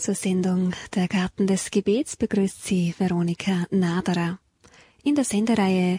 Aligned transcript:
Zur 0.00 0.14
Sendung 0.14 0.72
Der 0.94 1.08
Garten 1.08 1.46
des 1.46 1.70
Gebets 1.70 2.16
begrüßt 2.16 2.64
sie 2.64 2.94
Veronika 2.96 3.66
Naderer. 3.70 4.38
In 5.02 5.14
der 5.14 5.24
Sendereihe 5.24 5.98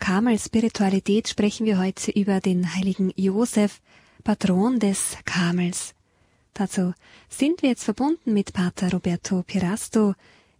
Karmel 0.00 0.36
Spiritualität 0.40 1.28
sprechen 1.28 1.64
wir 1.64 1.78
heute 1.78 2.10
über 2.10 2.40
den 2.40 2.74
heiligen 2.74 3.12
Josef, 3.14 3.80
Patron 4.24 4.80
des 4.80 5.16
Karmels. 5.24 5.94
Dazu 6.54 6.92
sind 7.28 7.62
wir 7.62 7.68
jetzt 7.68 7.84
verbunden 7.84 8.32
mit 8.32 8.52
Pater 8.52 8.90
Roberto 8.90 9.44
Pirasto, 9.44 10.14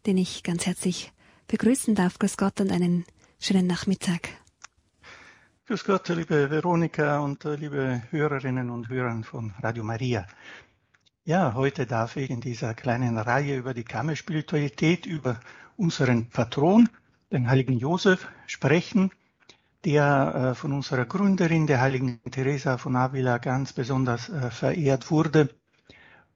den 0.07 0.16
ich 0.16 0.45
ganz 0.45 0.64
herzlich 0.64 1.12
begrüßen 1.48 1.96
darf. 1.96 2.21
Grüß 2.21 2.37
Gott 2.37 2.60
und 2.60 2.71
einen 2.71 3.05
schönen 3.41 3.66
Nachmittag. 3.66 4.29
Grüß 5.66 5.82
Gott, 5.82 6.09
liebe 6.10 6.48
Veronika 6.48 7.18
und 7.18 7.45
äh, 7.45 7.57
liebe 7.57 8.02
Hörerinnen 8.12 8.71
und 8.71 8.88
Hörer 8.88 9.21
von 9.24 9.52
Radio 9.60 9.82
Maria. 9.82 10.24
Ja, 11.29 11.55
heute 11.55 11.87
darf 11.87 12.15
ich 12.15 12.30
in 12.30 12.41
dieser 12.41 12.73
kleinen 12.73 13.19
Reihe 13.19 13.57
über 13.57 13.75
die 13.75 13.83
Kammerspiritualität, 13.83 15.07
über 15.07 15.41
unseren 15.77 16.30
Patron, 16.30 16.89
den 17.33 17.51
heiligen 17.51 17.77
Josef, 17.77 18.29
sprechen, 18.47 19.11
der 19.85 20.52
äh, 20.52 20.55
von 20.55 20.73
unserer 20.73 21.05
Gründerin, 21.05 21.66
der 21.66 21.80
heiligen 21.80 22.21
Teresa 22.30 22.79
von 22.79 22.95
Avila, 22.95 23.39
ganz 23.39 23.73
besonders 23.73 24.29
äh, 24.29 24.52
verehrt 24.52 25.11
wurde. 25.11 25.49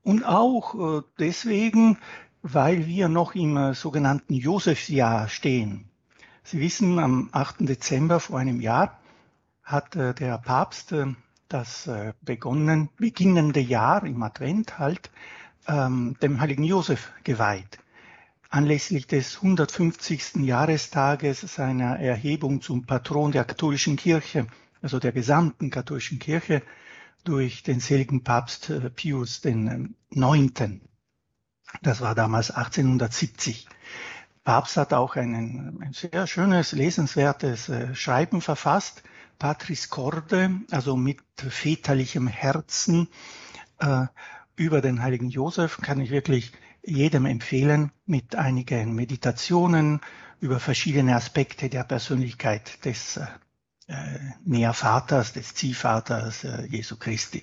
Und 0.02 0.24
auch 0.24 0.74
äh, 0.74 1.02
deswegen, 1.20 1.96
weil 2.42 2.88
wir 2.88 3.08
noch 3.08 3.36
im 3.36 3.74
sogenannten 3.74 4.34
Josefsjahr 4.34 5.28
stehen. 5.28 5.88
Sie 6.42 6.58
wissen, 6.58 6.98
am 6.98 7.28
8. 7.30 7.58
Dezember 7.60 8.18
vor 8.18 8.40
einem 8.40 8.60
Jahr 8.60 8.98
hat 9.62 9.94
der 9.94 10.38
Papst 10.38 10.92
das 11.50 11.86
äh, 11.86 12.14
begonnen, 12.22 12.88
beginnende 12.96 13.60
Jahr 13.60 14.04
im 14.04 14.22
Advent 14.22 14.78
halt 14.78 15.10
ähm, 15.66 16.16
dem 16.22 16.40
heiligen 16.40 16.64
Josef 16.64 17.12
geweiht. 17.24 17.78
Anlässlich 18.48 19.06
des 19.06 19.36
150. 19.36 20.36
Jahrestages 20.36 21.40
seiner 21.40 21.98
Erhebung 21.98 22.62
zum 22.62 22.86
Patron 22.86 23.32
der 23.32 23.44
katholischen 23.44 23.96
Kirche, 23.96 24.46
also 24.80 24.98
der 24.98 25.12
gesamten 25.12 25.70
katholischen 25.70 26.18
Kirche, 26.18 26.62
durch 27.24 27.62
den 27.62 27.80
seligen 27.80 28.24
Papst 28.24 28.70
äh, 28.70 28.88
Pius 28.90 29.44
IX. 29.44 30.80
Das 31.82 32.00
war 32.00 32.14
damals 32.14 32.50
1870. 32.50 33.68
Papst 34.44 34.76
hat 34.76 34.92
auch 34.92 35.16
einen, 35.16 35.80
ein 35.82 35.92
sehr 35.92 36.26
schönes, 36.26 36.72
lesenswertes 36.72 37.68
äh, 37.68 37.94
Schreiben 37.94 38.40
verfasst, 38.40 39.02
Patris 39.40 39.88
Corde, 39.88 40.60
also 40.70 40.96
mit 40.96 41.18
väterlichem 41.34 42.28
Herzen 42.28 43.08
äh, 43.78 44.06
über 44.54 44.82
den 44.82 45.02
heiligen 45.02 45.30
Josef, 45.30 45.78
kann 45.78 45.98
ich 46.00 46.10
wirklich 46.10 46.52
jedem 46.84 47.24
empfehlen, 47.24 47.90
mit 48.04 48.36
einigen 48.36 48.94
Meditationen 48.94 50.00
über 50.40 50.60
verschiedene 50.60 51.16
Aspekte 51.16 51.70
der 51.70 51.84
Persönlichkeit 51.84 52.84
des 52.84 53.16
äh, 53.16 53.26
Nährvaters, 54.44 55.32
des 55.32 55.54
Ziehvaters 55.54 56.44
äh, 56.44 56.66
Jesu 56.66 56.96
Christi. 56.96 57.42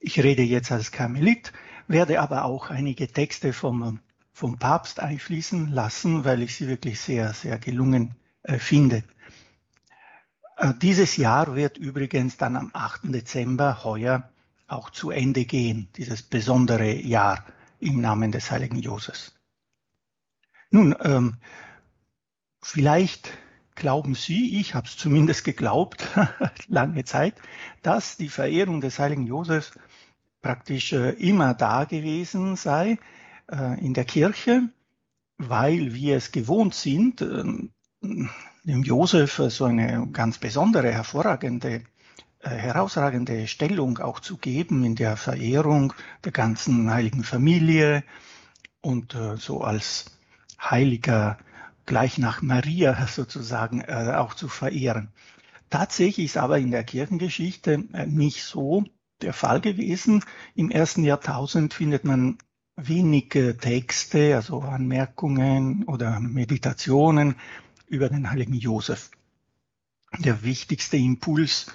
Ich 0.00 0.22
rede 0.22 0.42
jetzt 0.42 0.70
als 0.70 0.92
Karmelit, 0.92 1.54
werde 1.88 2.20
aber 2.20 2.44
auch 2.44 2.68
einige 2.68 3.08
Texte 3.08 3.54
vom, 3.54 4.00
vom 4.34 4.58
Papst 4.58 5.00
einfließen 5.00 5.70
lassen, 5.70 6.26
weil 6.26 6.42
ich 6.42 6.56
sie 6.56 6.68
wirklich 6.68 7.00
sehr, 7.00 7.32
sehr 7.32 7.58
gelungen 7.58 8.14
äh, 8.42 8.58
finde. 8.58 9.02
Äh, 10.60 10.74
dieses 10.74 11.16
Jahr 11.16 11.56
wird 11.56 11.78
übrigens 11.78 12.36
dann 12.36 12.54
am 12.54 12.70
8. 12.74 13.14
Dezember 13.14 13.82
heuer 13.82 14.30
auch 14.68 14.90
zu 14.90 15.10
Ende 15.10 15.46
gehen, 15.46 15.88
dieses 15.96 16.22
besondere 16.22 16.92
Jahr 16.94 17.44
im 17.80 18.00
Namen 18.00 18.30
des 18.30 18.50
heiligen 18.50 18.78
Josefs. 18.78 19.34
Nun, 20.70 20.94
ähm, 21.00 21.38
vielleicht 22.62 23.30
glauben 23.74 24.14
Sie, 24.14 24.60
ich 24.60 24.74
habe 24.74 24.86
es 24.86 24.98
zumindest 24.98 25.44
geglaubt, 25.44 26.06
lange 26.68 27.04
Zeit, 27.04 27.34
dass 27.82 28.18
die 28.18 28.28
Verehrung 28.28 28.82
des 28.82 28.98
heiligen 28.98 29.26
Josefs 29.26 29.72
praktisch 30.42 30.92
äh, 30.92 31.10
immer 31.12 31.54
da 31.54 31.84
gewesen 31.84 32.56
sei 32.56 32.98
äh, 33.50 33.80
in 33.80 33.94
der 33.94 34.04
Kirche, 34.04 34.68
weil 35.38 35.94
wir 35.94 36.18
es 36.18 36.32
gewohnt 36.32 36.74
sind, 36.74 37.22
äh, 37.22 38.28
dem 38.64 38.82
Josef 38.82 39.40
so 39.48 39.64
eine 39.64 40.08
ganz 40.12 40.38
besondere, 40.38 40.92
hervorragende, 40.92 41.82
äh, 42.40 42.50
herausragende 42.50 43.46
Stellung 43.46 43.98
auch 43.98 44.20
zu 44.20 44.36
geben 44.36 44.84
in 44.84 44.96
der 44.96 45.16
Verehrung 45.16 45.92
der 46.24 46.32
ganzen 46.32 46.90
heiligen 46.92 47.24
Familie 47.24 48.04
und 48.80 49.14
äh, 49.14 49.36
so 49.36 49.62
als 49.62 50.06
Heiliger 50.60 51.38
gleich 51.86 52.18
nach 52.18 52.42
Maria 52.42 53.06
sozusagen 53.10 53.80
äh, 53.80 54.14
auch 54.16 54.34
zu 54.34 54.48
verehren. 54.48 55.08
Tatsächlich 55.70 56.26
ist 56.26 56.36
aber 56.36 56.58
in 56.58 56.70
der 56.70 56.84
Kirchengeschichte 56.84 57.84
äh, 57.92 58.06
nicht 58.06 58.42
so 58.42 58.84
der 59.22 59.32
Fall 59.32 59.60
gewesen. 59.60 60.24
Im 60.54 60.70
ersten 60.70 61.04
Jahrtausend 61.04 61.74
findet 61.74 62.04
man 62.04 62.38
wenige 62.76 63.56
Texte, 63.56 64.34
also 64.34 64.60
Anmerkungen 64.60 65.84
oder 65.84 66.18
Meditationen 66.20 67.36
über 67.90 68.08
den 68.08 68.30
heiligen 68.30 68.54
Josef. 68.54 69.10
Der 70.18 70.42
wichtigste 70.42 70.96
Impuls 70.96 71.66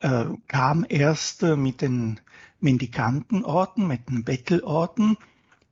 äh, 0.00 0.24
kam 0.48 0.84
erst 0.88 1.42
äh, 1.42 1.56
mit 1.56 1.80
den 1.82 2.20
Mendikantenorten, 2.60 3.86
mit 3.86 4.08
den 4.08 4.24
Bettelorten, 4.24 5.16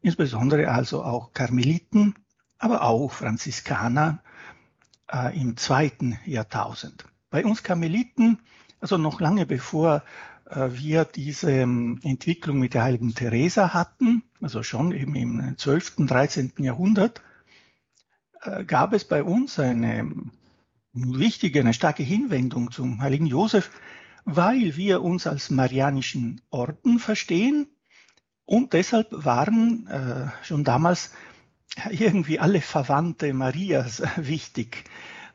insbesondere 0.03 0.69
also 0.69 1.03
auch 1.03 1.33
Karmeliten, 1.33 2.15
aber 2.59 2.83
auch 2.83 3.13
Franziskaner 3.13 4.23
äh, 5.11 5.39
im 5.39 5.57
zweiten 5.57 6.19
Jahrtausend. 6.27 7.05
Bei 7.31 7.45
uns 7.45 7.63
Karmeliten, 7.63 8.39
also 8.81 8.99
noch 8.99 9.21
lange 9.21 9.47
bevor 9.47 10.03
äh, 10.51 10.69
wir 10.73 11.05
diese 11.07 11.51
ähm, 11.51 11.99
Entwicklung 12.03 12.59
mit 12.59 12.75
der 12.75 12.83
heiligen 12.83 13.15
Teresa 13.15 13.73
hatten, 13.73 14.23
also 14.41 14.63
schon 14.63 14.93
eben 14.93 15.15
im 15.15 15.57
12., 15.57 16.07
13. 16.07 16.53
Jahrhundert, 16.59 17.23
gab 18.67 18.93
es 18.93 19.05
bei 19.05 19.23
uns 19.23 19.59
eine 19.59 20.11
wichtige, 20.93 21.61
eine 21.61 21.75
starke 21.75 22.03
Hinwendung 22.03 22.71
zum 22.71 23.01
heiligen 23.01 23.27
Josef, 23.27 23.71
weil 24.25 24.77
wir 24.77 25.03
uns 25.03 25.27
als 25.27 25.51
marianischen 25.51 26.41
Orden 26.51 26.99
verstehen 26.99 27.67
und 28.45 28.73
deshalb 28.73 29.09
waren 29.13 29.87
äh, 29.87 30.27
schon 30.45 30.65
damals 30.65 31.13
irgendwie 31.91 32.39
alle 32.39 32.61
Verwandte 32.61 33.33
Marias 33.33 34.03
wichtig. 34.17 34.85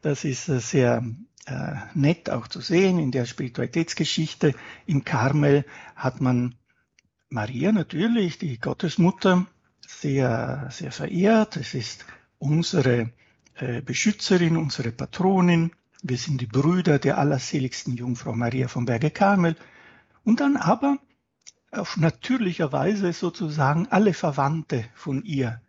Das 0.01 0.23
ist 0.23 0.49
äh, 0.49 0.59
sehr 0.59 1.03
äh, 1.45 1.73
nett 1.93 2.29
auch 2.29 2.47
zu 2.47 2.61
sehen. 2.61 2.99
In 2.99 3.11
der 3.11 3.25
Spiritualitätsgeschichte 3.25 4.53
im 4.85 5.03
Karmel 5.03 5.65
hat 5.95 6.21
man 6.21 6.55
Maria 7.29 7.71
natürlich, 7.71 8.37
die 8.37 8.59
Gottesmutter, 8.59 9.47
sehr, 9.85 10.67
sehr 10.69 10.91
verehrt. 10.91 11.57
Es 11.57 11.73
ist 11.73 12.05
unsere 12.39 13.11
äh, 13.55 13.81
Beschützerin, 13.81 14.57
unsere 14.57 14.91
Patronin. 14.91 15.71
Wir 16.01 16.17
sind 16.17 16.41
die 16.41 16.47
Brüder 16.47 16.99
der 16.99 17.17
allerseligsten 17.17 17.95
Jungfrau 17.95 18.33
Maria 18.33 18.67
vom 18.67 18.85
Berge 18.85 19.11
Karmel. 19.11 19.55
Und 20.23 20.39
dann 20.39 20.57
aber 20.57 20.99
auf 21.71 21.97
natürlicher 21.97 22.71
Weise 22.71 23.13
sozusagen 23.13 23.87
alle 23.89 24.13
Verwandte 24.13 24.85
von 24.93 25.23
ihr. 25.23 25.61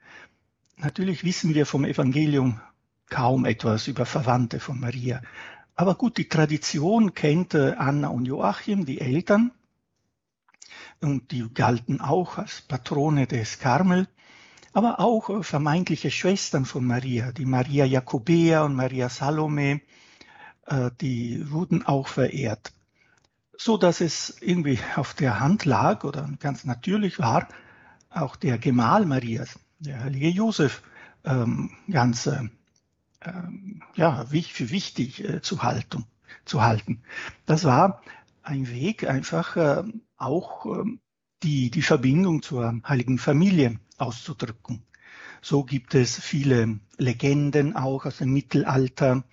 Natürlich 0.76 1.24
wissen 1.24 1.54
wir 1.54 1.66
vom 1.66 1.84
Evangelium 1.84 2.60
kaum 3.08 3.44
etwas 3.44 3.88
über 3.88 4.06
Verwandte 4.06 4.60
von 4.60 4.78
Maria. 4.78 5.22
Aber 5.74 5.94
gut, 5.94 6.18
die 6.18 6.28
Tradition 6.28 7.14
kennt 7.14 7.54
äh, 7.54 7.74
Anna 7.78 8.08
und 8.08 8.26
Joachim, 8.26 8.84
die 8.84 9.00
Eltern, 9.00 9.52
und 11.00 11.30
die 11.30 11.48
galten 11.52 12.00
auch 12.00 12.38
als 12.38 12.60
Patrone 12.62 13.26
des 13.26 13.58
Karmel 13.60 14.08
aber 14.72 15.00
auch 15.00 15.30
äh, 15.30 15.42
vermeintliche 15.42 16.10
Schwestern 16.10 16.64
von 16.64 16.84
Maria, 16.84 17.32
die 17.32 17.46
Maria 17.46 17.84
Jakobea 17.84 18.64
und 18.64 18.74
Maria 18.74 19.08
Salome, 19.08 19.80
äh, 20.66 20.90
die 21.00 21.50
wurden 21.50 21.86
auch 21.86 22.08
verehrt. 22.08 22.72
So 23.56 23.76
dass 23.76 24.00
es 24.00 24.36
irgendwie 24.40 24.78
auf 24.96 25.14
der 25.14 25.40
Hand 25.40 25.64
lag 25.64 26.04
oder 26.04 26.30
ganz 26.38 26.64
natürlich 26.64 27.18
war, 27.18 27.48
auch 28.10 28.36
der 28.36 28.58
Gemahl 28.58 29.04
Marias, 29.04 29.58
der 29.80 30.04
heilige 30.04 30.28
Josef, 30.28 30.82
ähm, 31.24 31.70
ganz 31.90 32.26
äh, 32.26 32.48
ja, 33.96 34.26
für 34.26 34.70
wichtig 34.70 35.26
zu, 35.42 35.64
halten, 35.64 36.04
zu 36.44 36.62
halten. 36.62 37.02
Das 37.46 37.64
war 37.64 38.00
ein 38.44 38.68
Weg, 38.70 39.08
einfach 39.08 39.82
auch 40.16 40.66
ähm, 40.66 41.00
die, 41.42 41.70
die 41.70 41.82
Verbindung 41.82 42.42
zur 42.42 42.80
heiligen 42.86 43.18
Familie 43.18 43.80
auszudrücken. 43.98 44.82
So 45.40 45.64
gibt 45.64 45.94
es 45.94 46.18
viele 46.18 46.80
Legenden 46.96 47.76
auch 47.76 48.06
aus 48.06 48.18
dem 48.18 48.32
Mittelalter, 48.32 49.24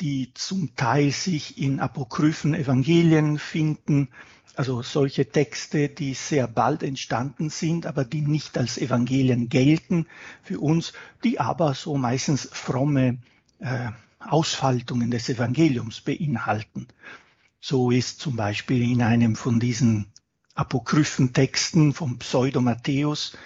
die 0.00 0.32
zum 0.34 0.74
Teil 0.76 1.10
sich 1.10 1.58
in 1.58 1.80
apokryphen 1.80 2.54
Evangelien 2.54 3.38
finden, 3.38 4.08
also 4.56 4.82
solche 4.82 5.30
Texte, 5.30 5.88
die 5.88 6.14
sehr 6.14 6.48
bald 6.48 6.82
entstanden 6.82 7.50
sind, 7.50 7.86
aber 7.86 8.04
die 8.04 8.22
nicht 8.22 8.58
als 8.58 8.78
Evangelien 8.78 9.48
gelten 9.48 10.06
für 10.42 10.60
uns, 10.60 10.92
die 11.22 11.38
aber 11.38 11.74
so 11.74 11.96
meistens 11.96 12.48
fromme 12.52 13.18
äh, 13.60 13.90
Ausfaltungen 14.18 15.10
des 15.10 15.28
Evangeliums 15.28 16.00
beinhalten. 16.00 16.88
So 17.60 17.90
ist 17.90 18.20
zum 18.20 18.36
Beispiel 18.36 18.82
in 18.82 19.02
einem 19.02 19.36
von 19.36 19.60
diesen 19.60 20.12
apokryphen 20.54 21.32
Texten 21.32 21.92
vom 21.92 22.18
Pseudo 22.18 22.60
Matthäus 22.60 23.36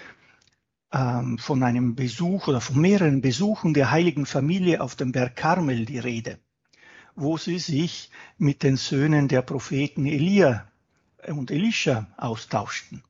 ähm, 0.91 1.37
von 1.37 1.63
einem 1.63 1.95
Besuch 1.95 2.47
oder 2.47 2.61
von 2.61 2.79
mehreren 2.79 3.21
Besuchen 3.21 3.73
der 3.73 3.91
heiligen 3.91 4.25
Familie 4.25 4.81
auf 4.81 4.95
dem 4.95 5.11
Berg 5.11 5.35
Karmel 5.35 5.85
die 5.85 5.99
Rede, 5.99 6.39
wo 7.15 7.37
sie 7.37 7.59
sich 7.59 8.09
mit 8.37 8.63
den 8.63 8.77
Söhnen 8.77 9.27
der 9.27 9.41
Propheten 9.41 10.05
Elia 10.05 10.67
und 11.27 11.51
Elisha 11.51 12.07
austauschten. 12.17 13.03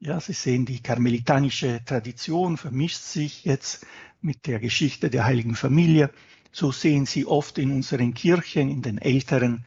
Ja, 0.00 0.20
Sie 0.20 0.34
sehen, 0.34 0.66
die 0.66 0.82
karmelitanische 0.82 1.80
Tradition 1.84 2.58
vermischt 2.58 3.00
sich 3.00 3.44
jetzt 3.44 3.86
mit 4.20 4.46
der 4.46 4.58
Geschichte 4.58 5.08
der 5.08 5.24
heiligen 5.24 5.54
Familie. 5.54 6.10
So 6.52 6.72
sehen 6.72 7.06
Sie 7.06 7.24
oft 7.24 7.56
in 7.56 7.70
unseren 7.70 8.12
Kirchen, 8.12 8.68
in 8.68 8.82
den 8.82 8.98
älteren, 8.98 9.64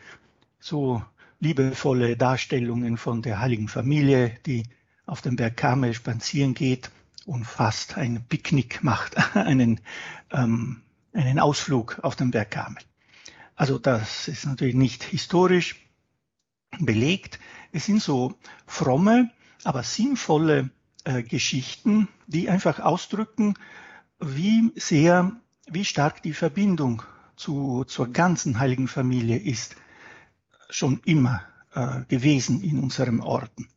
so 0.59 1.03
liebevolle 1.39 2.17
Darstellungen 2.17 2.97
von 2.97 3.23
der 3.23 3.39
heiligen 3.39 3.67
Familie, 3.67 4.37
die 4.45 4.63
auf 5.07 5.21
dem 5.21 5.37
Berg 5.37 5.57
Karmel 5.57 5.93
spazieren 5.93 6.53
geht 6.53 6.91
und 7.27 7.43
fast 7.43 7.97
ein 7.97 8.23
Picknick 8.27 8.83
macht, 8.83 9.17
einen, 9.35 9.81
ähm, 10.31 10.81
einen 11.13 11.39
Ausflug 11.39 11.99
auf 12.01 12.15
dem 12.15 12.31
Berg 12.31 12.51
Karmel. 12.51 12.81
Also 13.55 13.77
das 13.77 14.27
ist 14.27 14.45
natürlich 14.45 14.75
nicht 14.75 15.03
historisch 15.03 15.75
belegt. 16.79 17.39
Es 17.71 17.85
sind 17.85 18.01
so 18.01 18.37
fromme, 18.65 19.31
aber 19.63 19.83
sinnvolle 19.83 20.69
äh, 21.03 21.21
Geschichten, 21.21 22.07
die 22.27 22.49
einfach 22.49 22.79
ausdrücken, 22.79 23.55
wie 24.19 24.71
sehr, 24.75 25.31
wie 25.67 25.85
stark 25.85 26.23
die 26.23 26.33
Verbindung 26.33 27.03
zu, 27.35 27.83
zur 27.83 28.07
ganzen 28.07 28.59
heiligen 28.59 28.87
Familie 28.87 29.37
ist, 29.37 29.75
schon 30.69 31.01
immer 31.05 31.41
äh, 31.73 32.03
gewesen 32.07 32.61
in 32.61 32.79
unserem 32.79 33.19
Orden. 33.19 33.67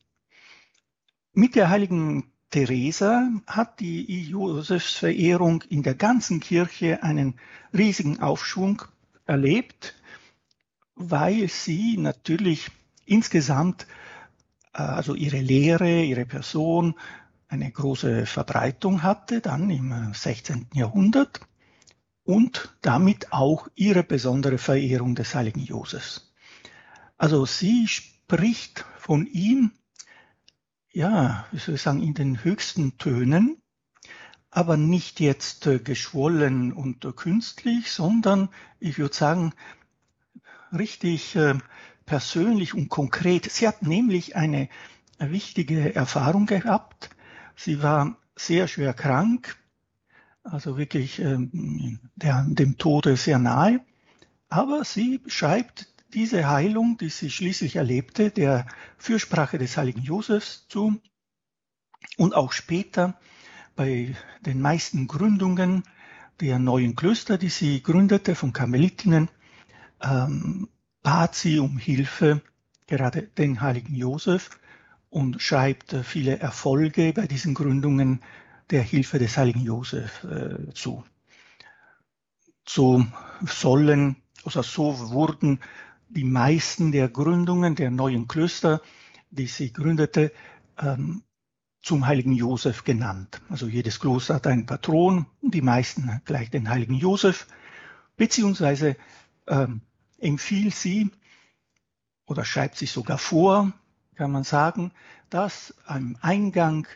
Mit 1.32 1.54
der 1.54 1.68
heiligen 1.68 2.30
Teresa 2.50 3.30
hat 3.46 3.78
die 3.78 4.22
Josefsverehrung 4.22 5.62
in 5.68 5.82
der 5.82 5.94
ganzen 5.94 6.40
Kirche 6.40 7.02
einen 7.02 7.34
riesigen 7.72 8.20
Aufschwung 8.20 8.82
erlebt, 9.24 9.94
weil 10.96 11.48
sie 11.48 11.96
natürlich 11.96 12.68
insgesamt, 13.06 13.86
äh, 14.74 14.82
also 14.82 15.14
ihre 15.14 15.40
Lehre, 15.40 16.02
ihre 16.02 16.26
Person, 16.26 16.94
eine 17.46 17.70
große 17.70 18.26
Verbreitung 18.26 19.02
hatte, 19.02 19.40
dann 19.40 19.70
im 19.70 20.12
16. 20.12 20.66
Jahrhundert 20.74 21.40
und 22.24 22.76
damit 22.80 23.32
auch 23.32 23.68
ihre 23.74 24.04
besondere 24.04 24.58
Verehrung 24.58 25.14
des 25.14 25.34
heiligen 25.34 25.64
Josefs. 25.64 26.32
Also 27.16 27.46
sie 27.46 27.88
spricht 27.88 28.84
von 28.98 29.26
ihm 29.26 29.72
ja, 30.92 31.46
wie 31.52 31.58
soll 31.58 31.76
ich 31.76 31.82
sagen, 31.82 32.02
in 32.02 32.14
den 32.14 32.42
höchsten 32.44 32.98
Tönen, 32.98 33.60
aber 34.50 34.76
nicht 34.76 35.20
jetzt 35.20 35.66
äh, 35.66 35.78
geschwollen 35.78 36.72
und 36.72 37.04
äh, 37.04 37.12
künstlich, 37.12 37.92
sondern 37.92 38.48
ich 38.80 38.98
würde 38.98 39.14
sagen, 39.14 39.52
richtig 40.72 41.36
äh, 41.36 41.54
persönlich 42.06 42.74
und 42.74 42.88
konkret. 42.88 43.50
Sie 43.50 43.68
hat 43.68 43.82
nämlich 43.82 44.34
eine 44.34 44.68
wichtige 45.18 45.94
Erfahrung 45.94 46.46
gehabt. 46.46 47.10
Sie 47.54 47.82
war 47.82 48.16
sehr 48.36 48.66
schwer 48.66 48.94
krank, 48.94 49.56
also 50.42 50.76
wirklich 50.76 51.20
ähm, 51.20 52.00
der, 52.16 52.46
dem 52.48 52.78
Tode 52.78 53.16
sehr 53.16 53.38
nahe. 53.38 53.80
Aber 54.48 54.84
sie 54.84 55.20
schreibt 55.26 55.89
diese 56.14 56.48
Heilung, 56.48 56.98
die 56.98 57.08
sie 57.08 57.30
schließlich 57.30 57.76
erlebte, 57.76 58.30
der 58.30 58.66
Fürsprache 58.98 59.58
des 59.58 59.76
heiligen 59.76 60.02
Josefs 60.02 60.66
zu 60.68 61.00
und 62.16 62.34
auch 62.34 62.52
später 62.52 63.18
bei 63.76 64.14
den 64.44 64.60
meisten 64.60 65.06
Gründungen 65.06 65.84
der 66.40 66.58
neuen 66.58 66.96
Klöster, 66.96 67.38
die 67.38 67.48
sie 67.48 67.82
gründete 67.82 68.34
von 68.34 68.52
Karmelitinnen, 68.52 69.28
ähm, 70.02 70.68
bat 71.02 71.34
sie 71.34 71.58
um 71.58 71.78
Hilfe, 71.78 72.42
gerade 72.86 73.22
den 73.22 73.60
heiligen 73.60 73.94
Josef, 73.94 74.50
und 75.10 75.42
schreibt 75.42 75.92
äh, 75.92 76.02
viele 76.02 76.38
Erfolge 76.38 77.12
bei 77.12 77.26
diesen 77.26 77.54
Gründungen 77.54 78.22
der 78.70 78.82
Hilfe 78.82 79.18
des 79.18 79.36
heiligen 79.36 79.60
Josef 79.60 80.24
äh, 80.24 80.72
zu. 80.72 81.04
So 82.66 83.04
sollen, 83.44 84.16
also 84.44 84.62
so 84.62 85.10
wurden 85.10 85.60
die 86.10 86.24
meisten 86.24 86.92
der 86.92 87.08
Gründungen 87.08 87.74
der 87.74 87.90
neuen 87.90 88.28
Klöster, 88.28 88.82
die 89.30 89.46
sie 89.46 89.72
gründete, 89.72 90.32
ähm, 90.78 91.22
zum 91.82 92.06
heiligen 92.06 92.32
Josef 92.32 92.84
genannt. 92.84 93.40
Also 93.48 93.66
jedes 93.66 94.00
Kloster 94.00 94.34
hat 94.34 94.46
einen 94.46 94.66
Patron, 94.66 95.26
die 95.40 95.62
meisten 95.62 96.20
gleich 96.24 96.50
den 96.50 96.68
heiligen 96.68 96.94
Josef, 96.94 97.46
beziehungsweise 98.16 98.96
ähm, 99.46 99.80
empfiehlt 100.18 100.74
sie 100.74 101.10
oder 102.26 102.44
schreibt 102.44 102.76
sich 102.76 102.90
sogar 102.90 103.18
vor, 103.18 103.72
kann 104.14 104.32
man 104.32 104.44
sagen, 104.44 104.92
dass 105.30 105.74
am 105.86 106.18
Eingang 106.20 106.86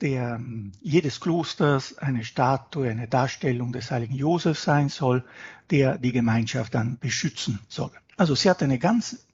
der, 0.00 0.40
jedes 0.80 1.20
Klosters 1.20 1.98
eine 1.98 2.24
Statue, 2.24 2.88
eine 2.88 3.08
Darstellung 3.08 3.72
des 3.72 3.90
heiligen 3.90 4.14
Josef 4.14 4.58
sein 4.58 4.88
soll, 4.88 5.24
der 5.70 5.98
die 5.98 6.12
Gemeinschaft 6.12 6.74
dann 6.74 6.98
beschützen 6.98 7.58
soll. 7.68 7.90
Also 8.16 8.34
sie 8.34 8.48
hat 8.48 8.62
eine 8.62 8.78
ganz 8.78 9.26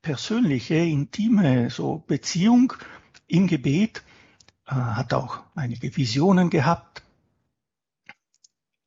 persönliche, 0.00 0.74
intime 0.74 1.70
so 1.70 1.98
Beziehung 2.06 2.72
im 3.26 3.46
Gebet, 3.46 4.02
äh, 4.66 4.72
hat 4.72 5.12
auch 5.12 5.42
einige 5.54 5.94
Visionen 5.96 6.50
gehabt 6.50 7.02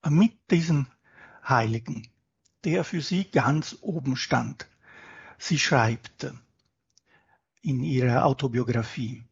mit 0.08 0.34
diesem 0.52 0.88
Heiligen, 1.48 2.08
der 2.64 2.84
für 2.84 3.02
sie 3.02 3.26
ganz 3.26 3.78
oben 3.82 4.16
stand. 4.18 4.68
Sie 5.38 5.60
schreibt 5.60 6.28
in 7.62 7.84
ihrer 7.84 8.26
Autobiografie, 8.26 9.24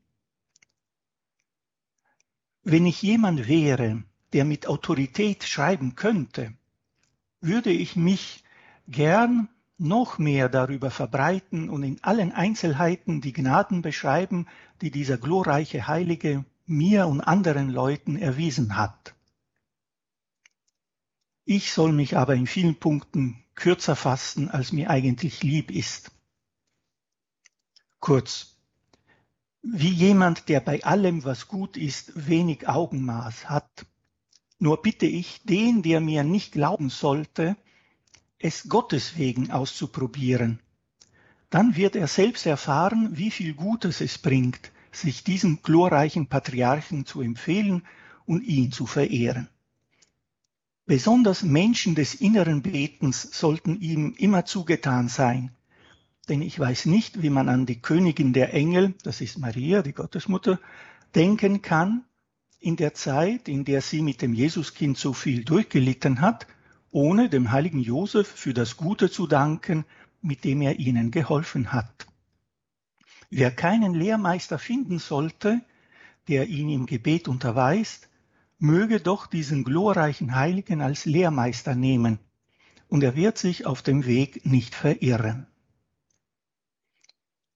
wenn 2.64 2.86
ich 2.86 3.02
jemand 3.02 3.48
wäre, 3.48 4.04
der 4.32 4.46
mit 4.46 4.68
Autorität 4.68 5.44
schreiben 5.44 5.96
könnte, 5.96 6.54
würde 7.42 7.72
ich 7.72 7.96
mich 7.96 8.44
gern 8.88 9.50
noch 9.78 10.18
mehr 10.18 10.50
darüber 10.50 10.92
verbreiten 10.92 11.70
und 11.70 11.84
in 11.84 12.04
allen 12.04 12.32
Einzelheiten 12.32 13.22
die 13.22 13.34
Gnaden 13.34 13.82
beschreiben, 13.82 14.48
die 14.82 14.92
dieser 14.92 15.18
glorreiche 15.18 15.88
Heilige 15.88 16.46
mir 16.66 17.08
und 17.08 17.22
anderen 17.22 17.70
Leuten 17.70 18.16
erwiesen 18.16 18.78
hat. 18.78 19.16
Ich 21.46 21.74
soll 21.74 21.92
mich 21.92 22.16
aber 22.16 22.36
in 22.36 22.48
vielen 22.48 22.76
Punkten 22.76 23.44
kürzer 23.56 23.96
fassen, 23.96 24.50
als 24.50 24.72
mir 24.72 24.90
eigentlich 24.90 25.44
lieb 25.44 25.72
ist. 25.72 26.12
Kurz, 28.00 28.58
wie 29.62 29.90
jemand, 29.90 30.50
der 30.50 30.60
bei 30.60 30.84
allem, 30.84 31.24
was 31.24 31.48
gut 31.48 31.78
ist, 31.78 32.28
wenig 32.28 32.68
Augenmaß 32.68 33.50
hat, 33.50 33.86
nur 34.60 34.82
bitte 34.82 35.06
ich 35.06 35.44
den, 35.44 35.84
der 35.84 36.00
mir 36.00 36.24
nicht 36.24 36.54
glauben 36.54 36.90
sollte, 36.90 37.58
es 38.44 38.68
Gottes 38.68 39.18
wegen 39.18 39.52
auszuprobieren. 39.52 40.60
Dann 41.50 41.78
wird 41.78 41.96
er 41.96 42.08
selbst 42.08 42.46
erfahren, 42.46 43.12
wie 43.14 43.32
viel 43.32 43.54
Gutes 43.54 44.02
es 44.02 44.18
bringt, 44.18 44.72
sich 44.92 45.24
diesem 45.24 45.62
glorreichen 45.64 46.28
Patriarchen 46.28 47.06
zu 47.06 47.22
empfehlen 47.22 47.84
und 48.26 48.44
ihn 48.44 48.72
zu 48.74 48.86
verehren. 48.86 49.48
Besonders 50.86 51.44
Menschen 51.44 51.96
des 51.96 52.16
inneren 52.16 52.62
Betens 52.62 53.22
sollten 53.32 53.80
ihm 53.80 54.14
immer 54.18 54.44
zugetan 54.44 55.08
sein, 55.08 55.52
denn 56.28 56.42
ich 56.42 56.60
weiß 56.60 56.86
nicht, 56.88 57.22
wie 57.22 57.30
man 57.30 57.48
an 57.48 57.66
die 57.66 57.80
Königin 57.80 58.34
der 58.34 58.54
Engel, 58.54 58.94
das 59.04 59.22
ist 59.22 59.38
Maria, 59.38 59.82
die 59.82 59.94
Gottesmutter, 59.94 60.60
denken 61.16 61.62
kann, 61.62 62.04
in 62.60 62.76
der 62.76 62.94
Zeit, 62.94 63.48
in 63.48 63.64
der 63.64 63.82
sie 63.82 64.02
mit 64.02 64.22
dem 64.22 64.34
Jesuskind 64.34 64.98
so 64.98 65.14
viel 65.14 65.46
durchgelitten 65.46 66.20
hat 66.20 66.46
ohne 66.94 67.28
dem 67.28 67.52
heiligen 67.52 67.80
Josef 67.80 68.28
für 68.28 68.54
das 68.54 68.78
Gute 68.78 69.10
zu 69.10 69.28
danken, 69.28 69.84
mit 70.22 70.44
dem 70.44 70.62
er 70.62 70.80
ihnen 70.80 71.12
geholfen 71.12 71.74
hat. 71.74 72.08
Wer 73.30 73.52
keinen 73.52 73.96
Lehrmeister 73.96 74.60
finden 74.60 75.00
sollte, 75.00 75.60
der 76.28 76.48
ihn 76.48 76.70
im 76.70 76.86
Gebet 76.86 77.28
unterweist, 77.28 78.10
möge 78.60 79.00
doch 79.00 79.26
diesen 79.26 79.64
glorreichen 79.64 80.36
Heiligen 80.36 80.82
als 80.82 81.06
Lehrmeister 81.06 81.76
nehmen 81.76 82.20
und 82.88 83.04
er 83.04 83.16
wird 83.16 83.40
sich 83.40 83.66
auf 83.66 83.82
dem 83.82 84.06
Weg 84.06 84.46
nicht 84.46 84.76
verirren. 84.76 85.48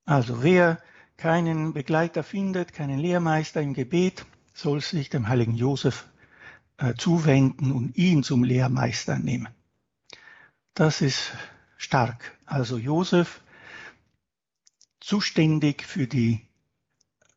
Also 0.03 0.41
wer 0.41 0.82
keinen 1.15 1.74
Begleiter 1.74 2.24
findet, 2.24 2.74
keinen 2.74 2.98
Lehrmeister 2.98 3.62
im 3.62 3.75
Gebet, 3.75 4.25
soll 4.53 4.82
sich 4.82 5.10
dem 5.10 5.27
heiligen 5.27 5.53
Josef 5.53 6.08
äh, 6.78 6.94
zuwenden 6.96 7.72
und 7.72 7.98
ihn 7.98 8.24
zum 8.24 8.44
Lehrmeister 8.44 9.18
nehmen. 9.18 9.50
Das 10.74 11.02
ist 11.02 11.32
stark. 11.78 12.38
Also 12.46 12.78
Josef 12.78 13.42
zuständig 15.00 15.84
für 15.84 16.08
die 16.08 16.48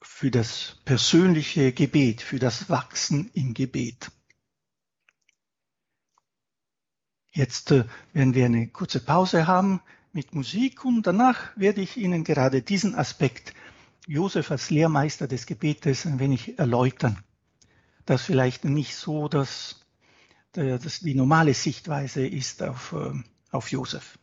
für 0.03 0.31
das 0.31 0.77
persönliche 0.85 1.73
Gebet, 1.73 2.21
für 2.21 2.39
das 2.39 2.69
Wachsen 2.69 3.31
im 3.35 3.55
Gebet. 3.55 4.11
Jetzt 7.33 7.71
äh, 7.71 7.85
werden 8.13 8.35
wir 8.35 8.47
eine 8.47 8.69
kurze 8.69 9.01
Pause 9.01 9.47
haben 9.47 9.81
mit 10.13 10.35
Musik 10.35 10.85
und 10.85 11.07
danach 11.07 11.57
werde 11.57 11.81
ich 11.81 11.97
Ihnen 11.97 12.25
gerade 12.25 12.63
diesen 12.63 12.95
Aspekt 12.95 13.55
Josef 14.07 14.51
als 14.51 14.71
Lehrmeister 14.71 15.29
des 15.29 15.47
Gebetes 15.47 16.07
ein 16.07 16.19
wenig 16.19 16.59
erläutern. 16.59 17.23
Das 18.11 18.23
vielleicht 18.23 18.65
nicht 18.65 18.97
so, 18.97 19.29
dass, 19.29 19.87
dass 20.51 20.99
die 20.99 21.15
normale 21.15 21.55
Sichtweise 21.55 22.27
ist 22.27 22.61
auf, 22.61 22.93
äh, 22.93 23.13
auf 23.53 23.71
Josef. 23.71 24.19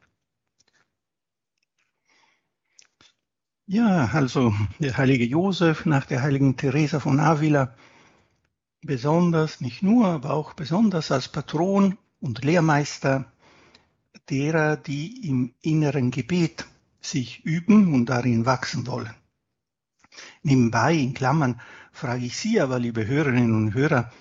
Ja, 3.65 4.07
also 4.07 4.53
der 4.79 4.97
heilige 4.97 5.23
Josef 5.23 5.85
nach 5.85 6.05
der 6.05 6.21
heiligen 6.21 6.57
Teresa 6.57 6.99
von 6.99 7.21
Avila, 7.21 7.77
besonders, 8.81 9.61
nicht 9.61 9.81
nur, 9.83 10.07
aber 10.07 10.33
auch 10.33 10.51
besonders 10.51 11.09
als 11.09 11.29
Patron 11.29 11.97
und 12.19 12.43
Lehrmeister 12.43 13.31
derer, 14.29 14.75
die 14.75 15.29
im 15.29 15.53
inneren 15.61 16.11
Gebet 16.11 16.67
sich 16.99 17.45
üben 17.45 17.93
und 17.93 18.07
darin 18.07 18.45
wachsen 18.45 18.85
wollen. 18.85 19.13
Nebenbei, 20.43 20.93
in 20.93 21.13
Klammern, 21.13 21.61
frage 21.97 22.27
ich 22.27 22.37
Sie 22.37 22.61
aber, 22.61 22.77
liebe 22.77 23.07
Hörerinnen 23.07 23.55
und 23.55 23.73
Hörer, 23.73 24.11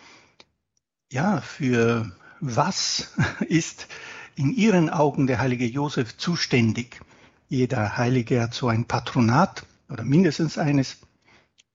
ja, 1.13 1.43
für 1.43 2.11
was 2.41 3.15
ist 3.49 3.87
in 4.35 4.51
Ihren 4.55 4.89
Augen 4.89 5.27
der 5.27 5.41
heilige 5.41 5.67
Josef 5.67 6.17
zuständig? 6.17 7.03
Jeder 7.51 7.99
Heilige 7.99 8.41
hat 8.41 8.55
so 8.55 8.69
ein 8.69 8.87
Patronat 8.87 9.67
oder 9.91 10.05
mindestens 10.05 10.57
eines. 10.57 10.97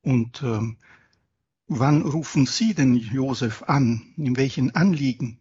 Und 0.02 0.42
ähm, 0.42 0.78
wann 1.68 2.02
rufen 2.02 2.48
Sie 2.48 2.74
denn 2.74 2.96
Josef 2.96 3.62
an? 3.68 4.02
In 4.18 4.38
welchen 4.38 4.74
Anliegen? 4.74 5.40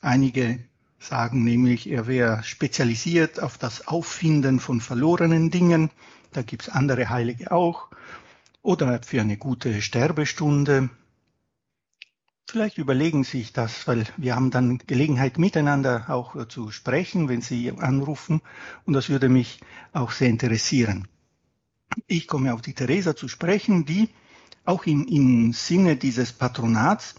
Einige 0.00 0.60
sagen 1.00 1.42
nämlich, 1.42 1.90
er 1.90 2.06
wäre 2.06 2.44
spezialisiert 2.44 3.42
auf 3.42 3.58
das 3.58 3.88
Auffinden 3.88 4.60
von 4.60 4.80
verlorenen 4.80 5.50
Dingen. 5.50 5.90
Da 6.30 6.42
gibt's 6.42 6.68
andere 6.68 7.08
Heilige 7.08 7.50
auch. 7.50 7.88
Oder 8.62 9.00
für 9.02 9.20
eine 9.20 9.36
gute 9.36 9.82
Sterbestunde. 9.82 10.88
Vielleicht 12.48 12.78
überlegen 12.78 13.24
Sie 13.24 13.38
sich 13.38 13.52
das, 13.52 13.88
weil 13.88 14.06
wir 14.16 14.36
haben 14.36 14.50
dann 14.50 14.78
Gelegenheit 14.78 15.38
miteinander 15.38 16.04
auch 16.08 16.46
zu 16.46 16.70
sprechen, 16.70 17.28
wenn 17.28 17.40
Sie 17.40 17.72
anrufen. 17.72 18.40
Und 18.84 18.92
das 18.92 19.08
würde 19.08 19.28
mich 19.28 19.60
auch 19.92 20.12
sehr 20.12 20.28
interessieren. 20.28 21.08
Ich 22.06 22.28
komme 22.28 22.54
auf 22.54 22.62
die 22.62 22.74
Theresa 22.74 23.16
zu 23.16 23.26
sprechen, 23.26 23.84
die 23.84 24.10
auch 24.64 24.86
im, 24.86 25.06
im 25.06 25.52
Sinne 25.52 25.96
dieses 25.96 26.32
Patronats 26.32 27.16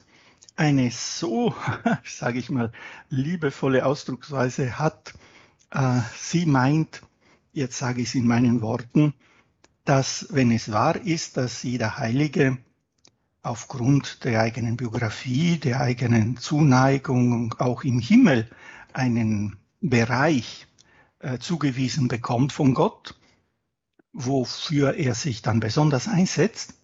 eine 0.55 0.91
so, 0.91 1.53
sage 2.05 2.39
ich 2.39 2.50
mal, 2.50 2.71
liebevolle 3.09 3.85
Ausdrucksweise 3.85 4.77
hat. 4.79 5.13
Äh, 5.71 6.00
sie 6.17 6.45
meint, 6.45 7.01
jetzt 7.51 7.77
sage 7.77 8.01
ich 8.01 8.09
es 8.09 8.15
in 8.15 8.27
meinen 8.27 8.62
Worten, 8.62 9.13
dass 9.86 10.28
wenn 10.30 10.52
es 10.52 10.72
wahr 10.72 10.96
ist, 10.96 11.38
dass 11.38 11.63
jeder 11.63 11.98
Heilige 11.98 12.58
aufgrund 13.42 14.24
der 14.24 14.40
eigenen 14.40 14.78
Biografie, 14.78 15.58
der 15.58 15.82
eigenen 15.82 16.38
Zuneigung 16.38 17.54
auch 17.60 17.84
im 17.84 18.00
Himmel 18.00 18.50
einen 18.94 19.58
Bereich 19.82 20.68
äh, 21.20 21.40
zugewiesen 21.40 22.08
bekommt 22.08 22.54
von 22.54 22.74
Gott, 22.74 23.20
wofür 24.13 24.94
er 24.96 25.16
sich 25.16 25.42
dann 25.42 25.60
besonders 25.60 26.08
einsetzt, 26.08 26.75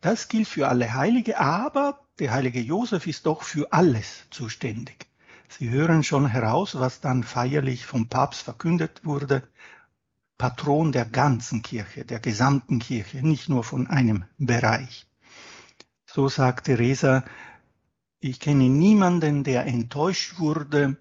das 0.00 0.28
gilt 0.28 0.46
für 0.46 0.68
alle 0.68 0.94
Heilige, 0.94 1.40
aber 1.40 2.00
der 2.18 2.32
heilige 2.32 2.60
Josef 2.60 3.06
ist 3.06 3.26
doch 3.26 3.42
für 3.42 3.72
alles 3.72 4.26
zuständig. 4.30 5.06
Sie 5.48 5.70
hören 5.70 6.02
schon 6.02 6.26
heraus, 6.26 6.78
was 6.78 7.00
dann 7.00 7.24
feierlich 7.24 7.86
vom 7.86 8.08
Papst 8.08 8.42
verkündet 8.42 9.00
wurde. 9.04 9.42
Patron 10.38 10.92
der 10.92 11.04
ganzen 11.04 11.62
Kirche, 11.62 12.04
der 12.04 12.20
gesamten 12.20 12.78
Kirche, 12.78 13.26
nicht 13.26 13.48
nur 13.48 13.64
von 13.64 13.86
einem 13.86 14.24
Bereich. 14.38 15.06
So 16.06 16.28
sagt 16.28 16.66
Theresa, 16.66 17.24
ich 18.20 18.40
kenne 18.40 18.68
niemanden, 18.68 19.44
der 19.44 19.66
enttäuscht 19.66 20.38
wurde, 20.38 20.96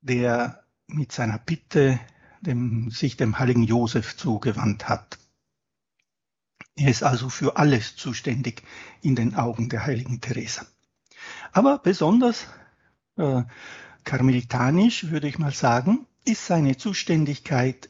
der 0.00 0.64
mit 0.86 1.12
seiner 1.12 1.38
Bitte 1.38 1.98
dem, 2.40 2.90
sich 2.90 3.16
dem 3.16 3.38
heiligen 3.38 3.62
Josef 3.62 4.16
zugewandt 4.16 4.88
hat. 4.88 5.18
Er 6.76 6.90
ist 6.90 7.02
also 7.02 7.28
für 7.28 7.56
alles 7.56 7.96
zuständig 7.96 8.62
in 9.00 9.16
den 9.16 9.34
Augen 9.34 9.68
der 9.68 9.86
heiligen 9.86 10.20
Teresa. 10.20 10.66
Aber 11.52 11.78
besonders 11.78 12.46
äh, 13.16 13.42
karmelitanisch, 14.02 15.10
würde 15.10 15.28
ich 15.28 15.38
mal 15.38 15.52
sagen, 15.52 16.06
ist 16.24 16.46
seine 16.46 16.76
Zuständigkeit 16.76 17.88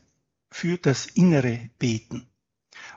für 0.54 0.78
das 0.78 1.06
innere 1.06 1.68
Beten. 1.80 2.28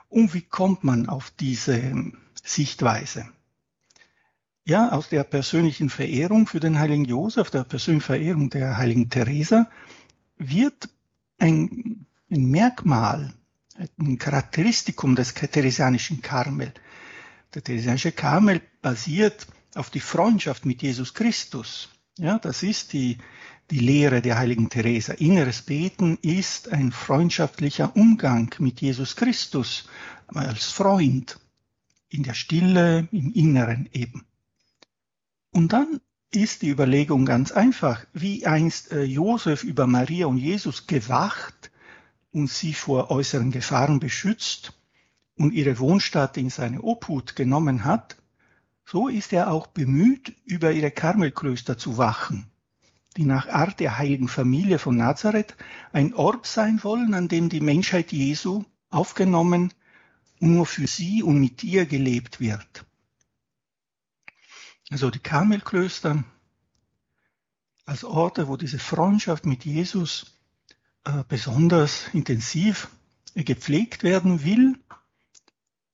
Und 0.08 0.32
wie 0.32 0.42
kommt 0.42 0.84
man 0.84 1.08
auf 1.08 1.32
diese 1.32 2.12
Sichtweise? 2.40 3.28
Ja, 4.64 4.90
aus 4.92 5.08
der 5.08 5.24
persönlichen 5.24 5.90
Verehrung 5.90 6.46
für 6.46 6.60
den 6.60 6.78
heiligen 6.78 7.04
Josef, 7.04 7.50
der 7.50 7.64
persönlichen 7.64 8.06
Verehrung 8.06 8.48
der 8.48 8.76
heiligen 8.76 9.10
Teresa, 9.10 9.68
wird 10.36 10.88
ein, 11.38 12.06
ein 12.30 12.44
Merkmal 12.46 13.34
ein 13.98 14.18
Charakteristikum 14.18 15.16
des 15.16 15.34
theresianischen 15.34 16.22
Karmel. 16.22 16.72
Der 17.54 17.64
theresianische 17.64 18.12
Karmel 18.12 18.60
basiert 18.82 19.48
auf 19.74 19.90
die 19.90 20.00
Freundschaft 20.00 20.64
mit 20.64 20.80
Jesus 20.82 21.12
Christus. 21.12 21.88
Ja, 22.18 22.38
das 22.38 22.62
ist 22.62 22.92
die, 22.92 23.18
die 23.70 23.78
Lehre 23.78 24.22
der 24.22 24.38
heiligen 24.38 24.70
Teresa. 24.70 25.12
Inneres 25.14 25.62
Beten 25.62 26.18
ist 26.22 26.72
ein 26.72 26.92
freundschaftlicher 26.92 27.94
Umgang 27.96 28.54
mit 28.58 28.80
Jesus 28.80 29.16
Christus 29.16 29.88
als 30.28 30.64
Freund 30.64 31.38
in 32.08 32.22
der 32.22 32.34
Stille, 32.34 33.08
im 33.12 33.32
Inneren 33.32 33.88
eben. 33.92 34.24
Und 35.50 35.72
dann 35.72 36.00
ist 36.30 36.62
die 36.62 36.68
Überlegung 36.68 37.24
ganz 37.24 37.52
einfach, 37.52 38.04
wie 38.12 38.46
einst 38.46 38.92
äh, 38.92 39.02
Josef 39.02 39.64
über 39.64 39.86
Maria 39.86 40.26
und 40.26 40.38
Jesus 40.38 40.86
gewacht 40.86 41.70
und 42.32 42.50
sie 42.50 42.74
vor 42.74 43.10
äußeren 43.10 43.50
Gefahren 43.50 44.00
beschützt 44.00 44.74
und 45.36 45.52
ihre 45.52 45.78
Wohnstatt 45.78 46.36
in 46.36 46.50
seine 46.50 46.82
Obhut 46.82 47.36
genommen 47.36 47.84
hat, 47.84 48.16
so 48.84 49.08
ist 49.08 49.32
er 49.32 49.50
auch 49.50 49.66
bemüht, 49.66 50.34
über 50.44 50.72
ihre 50.72 50.90
Karmelklöster 50.90 51.78
zu 51.78 51.98
wachen, 51.98 52.50
die 53.18 53.24
nach 53.24 53.48
Art 53.48 53.80
der 53.80 53.98
heiligen 53.98 54.28
Familie 54.28 54.78
von 54.78 54.96
Nazareth 54.96 55.56
ein 55.92 56.14
Ort 56.14 56.46
sein 56.46 56.78
wollen, 56.84 57.14
an 57.14 57.26
dem 57.26 57.48
die 57.48 57.60
Menschheit 57.60 58.12
Jesu 58.12 58.64
aufgenommen 58.90 59.74
und 60.38 60.54
nur 60.54 60.66
für 60.66 60.86
sie 60.86 61.24
und 61.24 61.40
mit 61.40 61.64
ihr 61.64 61.84
gelebt 61.84 62.38
wird. 62.38 62.86
Also 64.90 65.10
die 65.10 65.18
Karmelklöster 65.18 66.22
als 67.86 68.04
Orte, 68.04 68.46
wo 68.46 68.56
diese 68.56 68.78
Freundschaft 68.78 69.46
mit 69.46 69.64
Jesus 69.64 70.38
äh, 71.04 71.24
besonders 71.26 72.06
intensiv 72.14 72.88
gepflegt 73.34 74.04
werden 74.04 74.44
will 74.44 74.78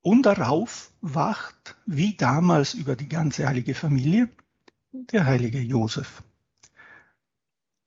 und 0.03 0.25
darauf 0.27 0.91
wacht, 1.01 1.75
wie 1.87 2.19
damals 2.19 2.75
über 2.75 2.97
die 2.97 3.09
ganze 3.09 3.47
heilige 3.49 3.75
Familie, 3.75 4.29
der 4.93 5.25
heilige 5.25 5.61
Josef. 5.61 6.23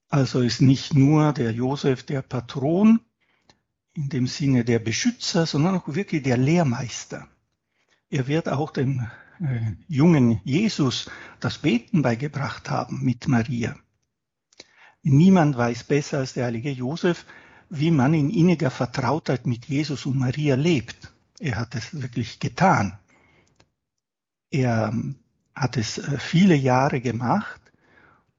Also 0.10 0.42
ist 0.42 0.62
nicht 0.62 0.94
nur 0.94 1.34
der 1.34 1.52
Josef 1.52 2.04
der 2.04 2.22
Patron, 2.22 3.00
in 3.94 4.10
dem 4.10 4.28
Sinne 4.28 4.64
der 4.64 4.80
Beschützer, 4.80 5.46
sondern 5.46 5.76
auch 5.76 5.88
wirklich 5.88 6.24
der 6.24 6.38
Lehrmeister. 6.38 7.28
Er 8.10 8.28
wird 8.28 8.48
auch 8.48 8.72
dem 8.72 9.08
äh, 9.42 9.74
jungen 9.88 10.40
Jesus 10.46 11.10
das 11.40 11.58
Beten 11.58 12.04
beigebracht 12.04 12.70
haben 12.70 13.04
mit 13.04 13.28
Maria. 13.28 13.76
Niemand 15.02 15.58
weiß 15.58 15.84
besser 15.86 16.20
als 16.20 16.34
der 16.34 16.46
heilige 16.46 16.72
Josef, 16.72 17.26
wie 17.70 17.92
man 17.92 18.14
in 18.14 18.30
inniger 18.30 18.72
Vertrautheit 18.72 19.46
mit 19.46 19.66
Jesus 19.66 20.06
und 20.06 20.18
Maria 20.18 20.56
lebt. 20.56 21.12
Er 21.40 21.58
hat 21.58 21.76
es 21.76 22.02
wirklich 22.02 22.40
getan. 22.40 22.98
Er 24.50 24.90
ähm, 24.92 25.16
hat 25.54 25.76
es 25.76 25.98
äh, 25.98 26.18
viele 26.18 26.56
Jahre 26.56 27.02
gemacht 27.02 27.67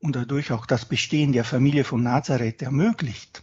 und 0.01 0.17
dadurch 0.17 0.53
auch 0.53 0.67
das 0.67 0.85
Bestehen 0.85 1.33
der 1.33 1.45
Familie 1.45 1.85
von 1.85 2.03
Nazareth 2.03 2.63
ermöglicht. 2.63 3.43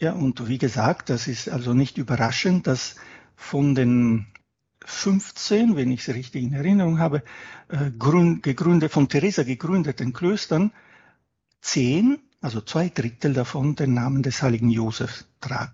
Ja, 0.00 0.12
und 0.12 0.46
wie 0.46 0.58
gesagt, 0.58 1.10
das 1.10 1.26
ist 1.26 1.48
also 1.48 1.74
nicht 1.74 1.98
überraschend, 1.98 2.66
dass 2.68 2.94
von 3.34 3.74
den 3.74 4.26
15, 4.84 5.76
wenn 5.76 5.90
ich 5.90 6.06
es 6.06 6.14
richtig 6.14 6.44
in 6.44 6.52
Erinnerung 6.52 6.98
habe, 7.00 7.24
äh, 7.68 7.90
gegründet, 7.90 8.92
von 8.92 9.08
Theresa 9.08 9.42
gegründeten 9.42 10.12
Klöstern, 10.12 10.72
zehn, 11.60 12.18
also 12.40 12.60
zwei 12.60 12.88
Drittel 12.88 13.32
davon, 13.34 13.74
den 13.74 13.94
Namen 13.94 14.22
des 14.22 14.40
heiligen 14.42 14.70
Josef 14.70 15.24
tragen. 15.40 15.72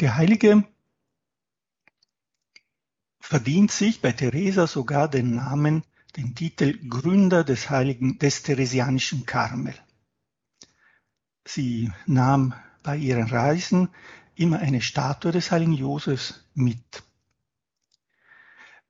Der 0.00 0.16
Heilige 0.16 0.64
verdient 3.20 3.72
sich 3.72 4.00
bei 4.00 4.12
Theresa 4.12 4.66
sogar 4.66 5.08
den 5.08 5.34
Namen, 5.34 5.82
den 6.16 6.34
Titel 6.34 6.78
Gründer 6.88 7.44
des 7.44 7.70
heiligen, 7.70 8.18
des 8.18 8.42
Theresianischen 8.42 9.26
Karmel. 9.26 9.74
Sie 11.46 11.92
nahm 12.06 12.54
bei 12.82 12.96
ihren 12.96 13.28
Reisen 13.28 13.88
immer 14.34 14.58
eine 14.58 14.80
Statue 14.80 15.32
des 15.32 15.50
heiligen 15.50 15.74
Josefs 15.74 16.44
mit. 16.54 17.02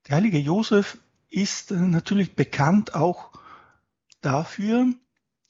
Der 0.06 0.16
heilige 0.16 0.38
Josef 0.38 0.98
ist 1.28 1.70
natürlich 1.70 2.34
bekannt 2.36 2.94
auch 2.94 3.32
dafür, 4.20 4.92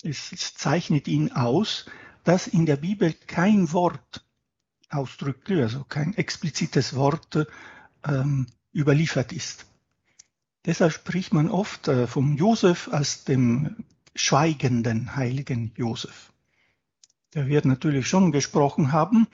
es 0.02 0.30
zeichnet 0.54 1.08
ihn 1.08 1.32
aus, 1.32 1.86
dass 2.24 2.46
in 2.46 2.66
der 2.66 2.76
Bibel 2.76 3.12
kein 3.12 3.72
Wort 3.72 4.24
ausdrücklich, 4.90 5.60
also 5.60 5.84
kein 5.84 6.14
explizites 6.14 6.94
Wort 6.94 7.46
ähm, 8.04 8.46
überliefert 8.72 9.32
ist. 9.32 9.66
Deshalb 10.66 10.92
spricht 10.92 11.34
man 11.34 11.50
oft 11.50 11.88
äh, 11.88 12.06
vom 12.06 12.36
Josef 12.36 12.88
als 12.90 13.24
dem 13.24 13.84
schweigenden 14.14 15.14
heiligen 15.16 15.72
Josef. 15.76 16.32
Der 17.34 17.48
wird 17.48 17.64
natürlich 17.64 18.08
schon 18.08 18.32
gesprochen 18.32 18.92
haben, 18.92 19.26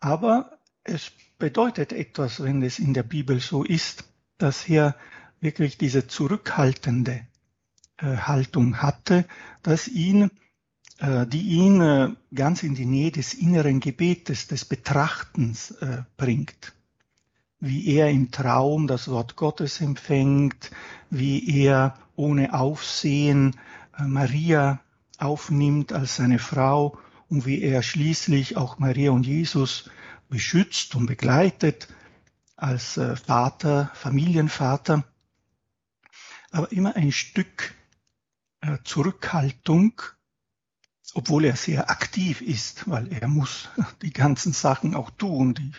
aber 0.00 0.58
es 0.84 1.12
bedeutet 1.38 1.92
etwas, 1.92 2.42
wenn 2.42 2.62
es 2.62 2.78
in 2.78 2.94
der 2.94 3.02
Bibel 3.02 3.40
so 3.40 3.64
ist, 3.64 4.04
dass 4.38 4.68
er 4.68 4.96
wirklich 5.40 5.76
diese 5.76 6.06
zurückhaltende 6.06 7.26
äh, 7.98 8.16
Haltung 8.16 8.80
hatte, 8.80 9.26
dass 9.62 9.88
ihn, 9.88 10.30
äh, 10.98 11.26
die 11.26 11.42
ihn 11.42 12.16
ganz 12.32 12.62
in 12.62 12.74
die 12.74 12.86
Nähe 12.86 13.10
des 13.10 13.34
inneren 13.34 13.80
Gebetes, 13.80 14.46
des 14.46 14.64
Betrachtens 14.64 15.74
bringt. 16.16 16.74
Wie 17.58 17.86
er 17.94 18.10
im 18.10 18.30
Traum 18.30 18.86
das 18.86 19.08
Wort 19.08 19.36
Gottes 19.36 19.80
empfängt, 19.80 20.70
wie 21.10 21.64
er 21.64 21.96
ohne 22.14 22.54
Aufsehen 22.54 23.56
äh, 23.98 24.04
Maria 24.04 24.80
aufnimmt 25.18 25.92
als 25.92 26.16
seine 26.16 26.38
Frau 26.38 26.98
und 27.28 27.46
wie 27.46 27.62
er 27.62 27.82
schließlich 27.82 28.56
auch 28.56 28.78
Maria 28.78 29.10
und 29.10 29.26
Jesus 29.26 29.90
beschützt 30.28 30.94
und 30.94 31.06
begleitet 31.06 31.88
als 32.56 32.96
äh, 32.96 33.16
Vater, 33.16 33.90
Familienvater, 33.94 35.04
aber 36.50 36.72
immer 36.72 36.96
ein 36.96 37.12
Stück 37.12 37.74
äh, 38.60 38.78
Zurückhaltung, 38.84 40.00
obwohl 41.14 41.44
er 41.44 41.56
sehr 41.56 41.90
aktiv 41.90 42.40
ist, 42.40 42.88
weil 42.88 43.12
er 43.12 43.28
muss 43.28 43.68
die 44.02 44.12
ganzen 44.12 44.52
Sachen 44.52 44.94
auch 44.94 45.10
tun, 45.10 45.54
die 45.54 45.72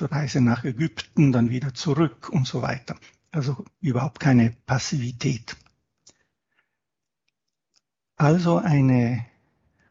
Reise 0.00 0.40
nach 0.40 0.64
Ägypten, 0.64 1.32
dann 1.32 1.50
wieder 1.50 1.74
zurück 1.74 2.28
und 2.30 2.46
so 2.46 2.62
weiter. 2.62 2.96
Also 3.32 3.64
überhaupt 3.80 4.20
keine 4.20 4.56
Passivität. 4.66 5.56
Also 8.16 8.58
eine 8.58 9.24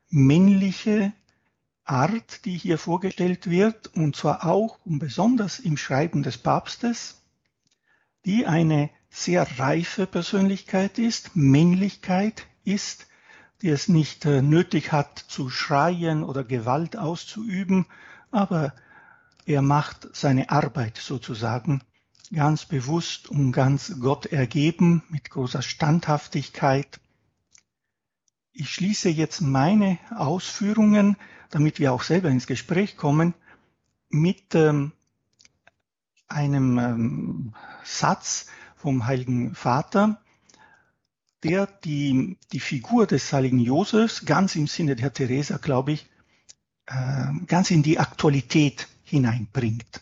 männliche 0.09 1.13
Art, 1.83 2.45
die 2.45 2.57
hier 2.57 2.77
vorgestellt 2.77 3.49
wird, 3.49 3.87
und 3.95 4.15
zwar 4.15 4.45
auch 4.45 4.77
und 4.85 4.99
besonders 4.99 5.59
im 5.59 5.77
Schreiben 5.77 6.21
des 6.21 6.37
Papstes, 6.37 7.21
die 8.25 8.45
eine 8.45 8.89
sehr 9.09 9.59
reife 9.59 10.05
Persönlichkeit 10.05 10.99
ist, 10.99 11.35
Männlichkeit 11.35 12.45
ist, 12.63 13.07
die 13.61 13.69
es 13.69 13.87
nicht 13.87 14.25
äh, 14.25 14.41
nötig 14.41 14.91
hat 14.91 15.17
zu 15.17 15.49
schreien 15.49 16.23
oder 16.23 16.43
Gewalt 16.43 16.95
auszuüben, 16.95 17.87
aber 18.31 18.73
er 19.45 19.61
macht 19.61 20.09
seine 20.15 20.49
Arbeit 20.49 20.97
sozusagen 20.97 21.81
ganz 22.33 22.65
bewusst 22.65 23.29
und 23.29 23.51
ganz 23.51 23.95
Gott 23.99 24.27
ergeben, 24.27 25.03
mit 25.09 25.29
großer 25.29 25.61
Standhaftigkeit. 25.61 26.99
Ich 28.53 28.69
schließe 28.69 29.09
jetzt 29.09 29.41
meine 29.41 29.97
Ausführungen, 30.15 31.17
damit 31.49 31.79
wir 31.79 31.93
auch 31.93 32.03
selber 32.03 32.29
ins 32.29 32.45
Gespräch 32.45 32.97
kommen, 32.97 33.33
mit 34.09 34.53
ähm, 34.55 34.91
einem 36.27 36.77
ähm, 36.77 37.53
Satz 37.83 38.47
vom 38.75 39.05
Heiligen 39.05 39.55
Vater, 39.55 40.21
der 41.43 41.67
die, 41.67 42.37
die 42.51 42.59
Figur 42.59 43.07
des 43.07 43.31
heiligen 43.33 43.59
Josefs 43.59 44.25
ganz 44.25 44.55
im 44.55 44.67
Sinne 44.67 44.95
der 44.95 45.13
Theresa, 45.13 45.57
glaube 45.57 45.93
ich, 45.93 46.09
äh, 46.85 47.27
ganz 47.47 47.71
in 47.71 47.81
die 47.81 47.99
Aktualität 47.99 48.87
hineinbringt. 49.09 50.01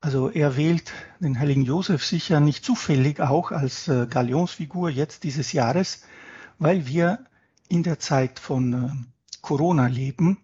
Also 0.00 0.30
er 0.30 0.56
wählt 0.56 0.92
den 1.20 1.38
heiligen 1.38 1.62
Josef 1.62 2.04
sicher 2.04 2.40
nicht 2.40 2.64
zufällig 2.64 3.20
auch 3.20 3.52
als 3.52 3.88
äh, 3.88 4.06
Galionsfigur 4.06 4.90
jetzt 4.90 5.24
dieses 5.24 5.52
Jahres, 5.52 6.02
weil 6.58 6.86
wir 6.86 7.24
in 7.68 7.82
der 7.82 7.98
Zeit 7.98 8.38
von 8.38 8.72
äh, 8.72 8.90
Corona 9.40 9.86
leben, 9.86 10.38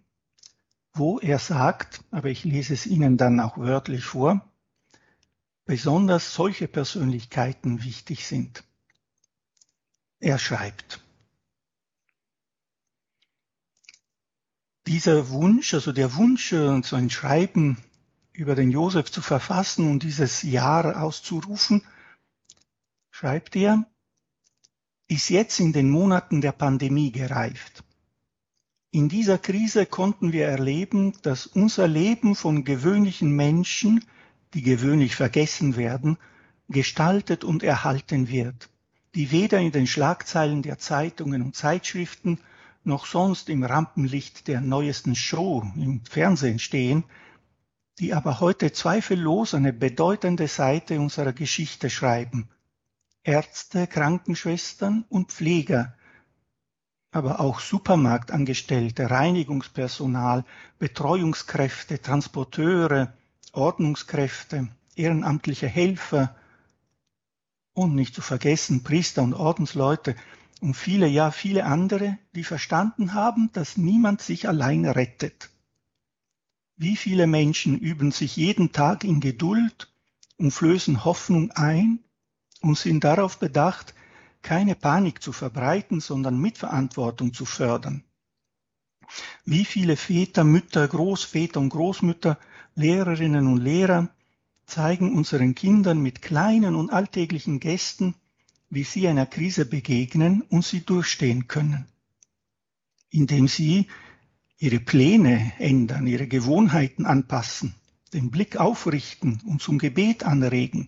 wo 0.93 1.19
er 1.19 1.39
sagt, 1.39 2.03
aber 2.11 2.29
ich 2.29 2.43
lese 2.43 2.73
es 2.73 2.85
Ihnen 2.85 3.17
dann 3.17 3.39
auch 3.39 3.57
wörtlich 3.57 4.03
vor, 4.03 4.41
besonders 5.65 6.33
solche 6.33 6.67
Persönlichkeiten 6.67 7.83
wichtig 7.83 8.27
sind. 8.27 8.63
Er 10.19 10.37
schreibt, 10.37 11.00
dieser 14.87 15.29
Wunsch, 15.29 15.73
also 15.73 15.91
der 15.91 16.15
Wunsch, 16.15 16.51
äh, 16.53 16.81
so 16.83 16.95
ein 16.95 17.09
Schreiben 17.09 17.77
über 18.33 18.55
den 18.55 18.71
Josef 18.71 19.11
zu 19.11 19.21
verfassen 19.21 19.89
und 19.89 20.03
dieses 20.03 20.41
Jahr 20.43 21.01
auszurufen, 21.01 21.83
schreibt 23.11 23.55
er, 23.55 23.85
ist 25.07 25.29
jetzt 25.29 25.59
in 25.59 25.73
den 25.73 25.89
Monaten 25.89 26.41
der 26.41 26.53
Pandemie 26.53 27.11
gereift. 27.11 27.83
In 28.91 29.09
dieser 29.09 29.37
Krise 29.37 29.85
konnten 29.85 30.31
wir 30.31 30.47
erleben, 30.47 31.13
dass 31.21 31.45
unser 31.47 31.87
Leben 31.87 32.35
von 32.35 32.63
gewöhnlichen 32.63 33.31
Menschen, 33.31 34.03
die 34.53 34.61
gewöhnlich 34.61 35.15
vergessen 35.15 35.75
werden, 35.75 36.17
gestaltet 36.67 37.43
und 37.43 37.63
erhalten 37.63 38.29
wird, 38.29 38.69
die 39.15 39.31
weder 39.31 39.59
in 39.59 39.71
den 39.71 39.87
Schlagzeilen 39.87 40.61
der 40.61 40.79
Zeitungen 40.79 41.41
und 41.41 41.55
Zeitschriften 41.55 42.39
noch 42.83 43.05
sonst 43.05 43.49
im 43.49 43.63
Rampenlicht 43.63 44.47
der 44.47 44.61
neuesten 44.61 45.15
Show 45.15 45.63
im 45.75 46.03
Fernsehen 46.05 46.59
stehen, 46.59 47.03
die 47.99 48.13
aber 48.13 48.39
heute 48.39 48.71
zweifellos 48.71 49.53
eine 49.53 49.73
bedeutende 49.73 50.47
Seite 50.47 50.99
unserer 50.99 51.33
Geschichte 51.33 51.89
schreiben– 51.89 52.49
Ärzte, 53.23 53.85
Krankenschwestern 53.85 55.05
und 55.09 55.31
Pfleger, 55.31 55.93
aber 57.11 57.39
auch 57.39 57.59
Supermarktangestellte, 57.59 59.11
Reinigungspersonal, 59.11 60.43
Betreuungskräfte, 60.79 62.01
Transporteure, 62.01 63.13
Ordnungskräfte, 63.51 64.69
ehrenamtliche 64.95 65.67
Helfer 65.67 66.35
und 67.73 67.93
nicht 67.95 68.15
zu 68.15 68.21
vergessen 68.21 68.81
Priester 68.81 69.21
und 69.21 69.33
Ordensleute 69.33 70.15
und 70.61 70.75
viele, 70.75 71.07
ja 71.07 71.31
viele 71.31 71.65
andere, 71.65 72.17
die 72.35 72.43
verstanden 72.43 73.13
haben, 73.13 73.49
dass 73.51 73.77
niemand 73.77 74.21
sich 74.21 74.47
allein 74.47 74.85
rettet. 74.85 75.49
Wie 76.77 76.95
viele 76.95 77.27
Menschen 77.27 77.77
üben 77.77 78.11
sich 78.11 78.35
jeden 78.35 78.71
Tag 78.71 79.03
in 79.03 79.19
Geduld 79.19 79.91
und 80.37 80.51
flößen 80.51 81.03
Hoffnung 81.03 81.51
ein 81.51 81.99
und 82.61 82.77
sind 82.77 83.03
darauf 83.03 83.39
bedacht, 83.39 83.95
keine 84.43 84.75
Panik 84.75 85.21
zu 85.21 85.31
verbreiten, 85.31 85.99
sondern 85.99 86.39
Mitverantwortung 86.39 87.33
zu 87.33 87.45
fördern. 87.45 88.03
Wie 89.45 89.65
viele 89.65 89.97
Väter, 89.97 90.43
Mütter, 90.43 90.87
Großväter 90.87 91.59
und 91.59 91.69
Großmütter, 91.69 92.37
Lehrerinnen 92.75 93.47
und 93.47 93.57
Lehrer 93.57 94.09
zeigen 94.65 95.15
unseren 95.15 95.55
Kindern 95.55 96.01
mit 96.01 96.21
kleinen 96.21 96.75
und 96.75 96.91
alltäglichen 96.91 97.59
Gästen, 97.59 98.15
wie 98.71 98.83
sie 98.83 99.07
einer 99.07 99.27
Krise 99.27 99.65
begegnen 99.65 100.41
und 100.41 100.65
sie 100.65 100.81
durchstehen 100.81 101.47
können, 101.47 101.85
indem 103.09 103.47
sie 103.47 103.87
ihre 104.57 104.79
Pläne 104.79 105.51
ändern, 105.59 106.07
ihre 106.07 106.27
Gewohnheiten 106.27 107.05
anpassen, 107.05 107.75
den 108.13 108.31
Blick 108.31 108.57
aufrichten 108.57 109.41
und 109.45 109.61
zum 109.61 109.77
Gebet 109.77 110.23
anregen 110.23 110.87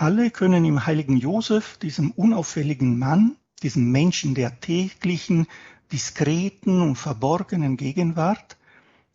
Alle 0.00 0.30
können 0.30 0.64
im 0.64 0.86
heiligen 0.86 1.16
Josef, 1.16 1.76
diesem 1.78 2.12
unauffälligen 2.12 2.98
Mann, 2.98 3.36
diesem 3.62 3.90
Menschen 3.90 4.34
der 4.34 4.60
täglichen, 4.60 5.46
diskreten 5.90 6.82
und 6.82 6.96
verborgenen 6.96 7.76
Gegenwart, 7.76 8.56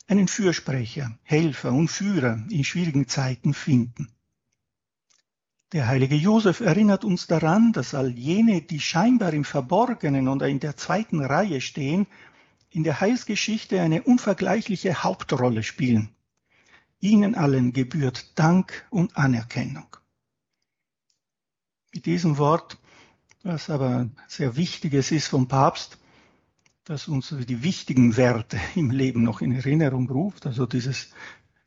einen 0.07 0.27
Fürsprecher, 0.27 1.17
Helfer 1.23 1.71
und 1.71 1.87
Führer 1.89 2.43
in 2.49 2.65
schwierigen 2.65 3.07
Zeiten 3.07 3.53
finden. 3.53 4.12
Der 5.73 5.87
heilige 5.87 6.15
Josef 6.15 6.59
erinnert 6.59 7.03
uns 7.03 7.25
daran, 7.25 7.73
dass 7.73 7.95
all 7.95 8.11
jene, 8.11 8.61
die 8.61 8.79
scheinbar 8.79 9.33
im 9.33 9.43
Verborgenen 9.43 10.27
oder 10.27 10.47
in 10.47 10.59
der 10.59 10.77
zweiten 10.77 11.19
Reihe 11.19 11.61
stehen, 11.61 12.05
in 12.69 12.83
der 12.83 13.01
Heilsgeschichte 13.01 13.81
eine 13.81 14.03
unvergleichliche 14.03 15.03
Hauptrolle 15.03 15.63
spielen. 15.63 16.09
Ihnen 16.99 17.33
allen 17.33 17.73
gebührt 17.73 18.37
Dank 18.37 18.85
und 18.91 19.17
Anerkennung. 19.17 19.97
Mit 21.91 22.05
diesem 22.05 22.37
Wort, 22.37 22.77
was 23.41 23.71
aber 23.71 24.11
sehr 24.27 24.55
wichtiges 24.55 25.11
ist 25.11 25.27
vom 25.27 25.47
Papst, 25.47 25.97
das 26.83 27.07
uns 27.07 27.33
die 27.47 27.63
wichtigen 27.63 28.15
Werte 28.15 28.59
im 28.75 28.91
Leben 28.91 29.23
noch 29.23 29.41
in 29.41 29.51
Erinnerung 29.51 30.07
ruft, 30.07 30.45
also 30.45 30.67
dieses 30.67 31.09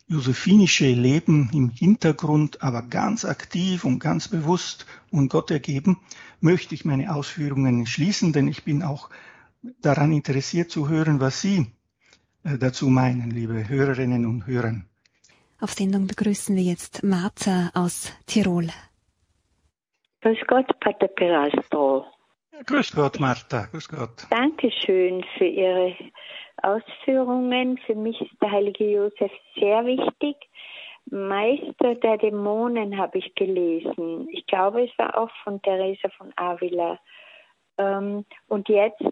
josephinische 0.09 0.87
Leben 0.87 1.51
im 1.53 1.71
Hintergrund, 1.71 2.63
aber 2.63 2.83
ganz 2.83 3.25
aktiv 3.25 3.85
und 3.85 3.99
ganz 3.99 4.29
bewusst 4.29 4.87
und 5.11 5.29
Gott 5.29 5.51
ergeben, 5.51 6.01
möchte 6.41 6.75
ich 6.75 6.85
meine 6.85 7.15
Ausführungen 7.15 7.87
schließen, 7.87 8.33
denn 8.33 8.49
ich 8.49 8.65
bin 8.65 8.83
auch 8.83 9.11
daran 9.81 10.13
interessiert 10.13 10.71
zu 10.71 10.89
hören, 10.89 11.21
was 11.21 11.41
Sie 11.41 11.67
äh, 12.45 12.59
dazu 12.59 12.89
meinen, 12.89 13.31
liebe 13.31 13.69
Hörerinnen 13.69 14.27
und 14.27 14.47
Hörer. 14.47 14.83
Auf 15.61 15.73
Sendung 15.73 16.07
begrüßen 16.07 16.55
wir 16.55 16.63
jetzt 16.63 17.03
Martha 17.03 17.71
aus 17.75 18.13
Tirol. 18.27 18.69
Grüß 20.21 20.39
Gott, 20.47 20.67
Pater 20.81 21.09
Perastro. 21.09 22.05
Grüß 22.65 22.95
Gott, 22.95 23.21
Martha. 23.21 23.67
Grüß 23.71 23.89
Gott. 23.89 24.27
Dankeschön 24.31 25.25
für 25.37 25.45
Ihre 25.45 25.95
Ausführungen. 26.63 27.79
Für 27.87 27.95
mich 27.95 28.21
ist 28.21 28.41
der 28.41 28.51
heilige 28.51 28.91
Josef 28.91 29.31
sehr 29.55 29.85
wichtig. 29.85 30.37
Meister 31.11 31.95
der 31.97 32.17
Dämonen 32.19 32.97
habe 32.97 33.19
ich 33.19 33.35
gelesen. 33.35 34.29
Ich 34.33 34.47
glaube, 34.47 34.85
es 34.85 34.99
war 34.99 35.17
auch 35.17 35.31
von 35.45 35.61
Teresa 35.63 36.09
von 36.17 36.33
Avila. 36.37 36.99
Ähm, 37.79 38.25
und 38.49 38.69
jetzt, 38.69 39.05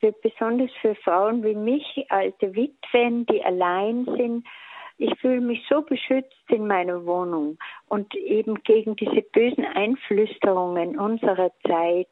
für, 0.00 0.12
besonders 0.22 0.70
für 0.80 0.94
Frauen 0.94 1.42
wie 1.42 1.54
mich, 1.56 2.06
alte 2.08 2.54
Witwen, 2.54 3.26
die 3.26 3.44
allein 3.44 4.04
sind, 4.04 4.46
ich 4.96 5.14
fühle 5.20 5.40
mich 5.40 5.64
so 5.68 5.82
beschützt 5.82 6.44
in 6.48 6.66
meiner 6.66 7.04
Wohnung 7.06 7.58
und 7.88 8.14
eben 8.14 8.62
gegen 8.62 8.96
diese 8.96 9.22
bösen 9.22 9.64
Einflüsterungen 9.64 10.98
unserer 10.98 11.52
Zeit. 11.66 12.08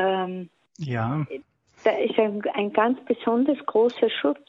Ähm, 0.00 0.50
ja 0.78 1.26
da 1.84 1.90
ist 1.90 2.18
ein, 2.18 2.42
ein 2.54 2.72
ganz 2.72 2.98
besonders 3.04 3.58
großer 3.66 4.10
Schutz. 4.10 4.48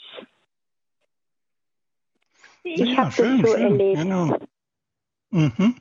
Ich 2.64 2.80
ja, 2.80 2.98
habe 2.98 3.08
das 3.08 3.16
so 3.16 3.24
schön, 3.24 3.62
erlebt. 3.62 4.02
Genau. 4.02 4.38
Mhm. 5.30 5.76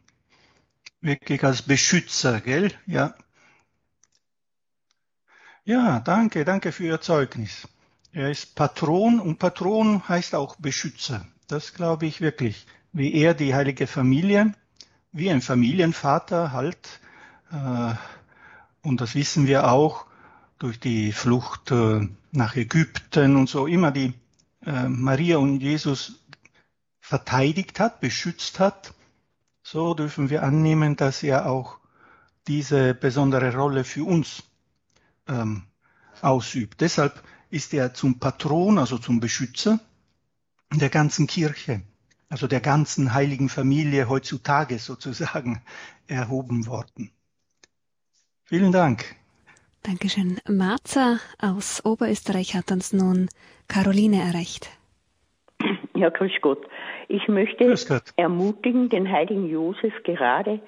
Wirklich 1.00 1.44
als 1.44 1.62
Beschützer, 1.62 2.40
gell? 2.40 2.72
Ja. 2.87 3.14
Ja, 5.64 6.00
danke, 6.00 6.44
danke 6.44 6.72
für 6.72 6.85
Ihr 6.85 7.00
Zeugnis. 7.00 7.68
Er 8.12 8.30
ist 8.30 8.54
Patron 8.54 9.20
und 9.20 9.38
Patron 9.38 10.09
heißt 10.09 10.35
auch 10.35 10.56
Beschützer. 10.56 11.26
Das 11.48 11.74
glaube 11.74 12.06
ich 12.06 12.20
wirklich. 12.20 12.66
Wie 12.92 13.14
er 13.14 13.35
die 13.35 13.54
heilige 13.54 13.87
Familie, 13.87 14.52
wie 15.12 15.30
ein 15.30 15.42
Familienvater 15.42 16.52
halt, 16.52 17.00
äh, 17.52 17.94
und 18.82 19.00
das 19.00 19.14
wissen 19.14 19.46
wir 19.46 19.70
auch, 19.70 20.06
durch 20.58 20.78
die 20.78 21.12
Flucht 21.12 21.70
äh, 21.70 22.06
nach 22.32 22.54
Ägypten 22.54 23.36
und 23.36 23.48
so 23.48 23.66
immer 23.66 23.90
die 23.90 24.12
äh, 24.64 24.88
Maria 24.88 25.38
und 25.38 25.60
Jesus 25.60 26.20
verteidigt 27.00 27.80
hat, 27.80 28.00
beschützt 28.00 28.60
hat, 28.60 28.94
so 29.62 29.94
dürfen 29.94 30.30
wir 30.30 30.42
annehmen, 30.42 30.96
dass 30.96 31.22
er 31.22 31.46
auch 31.46 31.78
diese 32.46 32.94
besondere 32.94 33.54
Rolle 33.54 33.84
für 33.84 34.04
uns 34.04 34.42
ähm, 35.28 35.64
ausübt. 36.20 36.80
Deshalb 36.80 37.22
ist 37.50 37.72
er 37.74 37.94
zum 37.94 38.18
Patron, 38.18 38.78
also 38.78 38.98
zum 38.98 39.18
Beschützer 39.20 39.80
der 40.72 40.90
ganzen 40.90 41.26
Kirche, 41.26 41.82
also 42.28 42.46
der 42.46 42.60
ganzen 42.60 43.12
heiligen 43.12 43.48
Familie 43.48 44.08
heutzutage 44.08 44.78
sozusagen 44.78 45.62
erhoben 46.06 46.66
worden. 46.66 47.10
Vielen 48.50 48.72
Dank. 48.72 49.04
Dankeschön. 49.84 50.38
Marza 50.48 51.18
aus 51.40 51.84
Oberösterreich 51.84 52.56
hat 52.56 52.72
uns 52.72 52.92
nun 52.92 53.28
Caroline 53.68 54.16
erreicht. 54.16 54.68
Ja, 55.94 56.08
grüß 56.08 56.32
Gott. 56.40 56.66
Ich 57.06 57.28
möchte 57.28 57.64
Gott. 57.86 58.02
ermutigen, 58.16 58.88
den 58.88 59.08
heiligen 59.08 59.48
Josef 59.48 59.92
gerade 60.02 60.58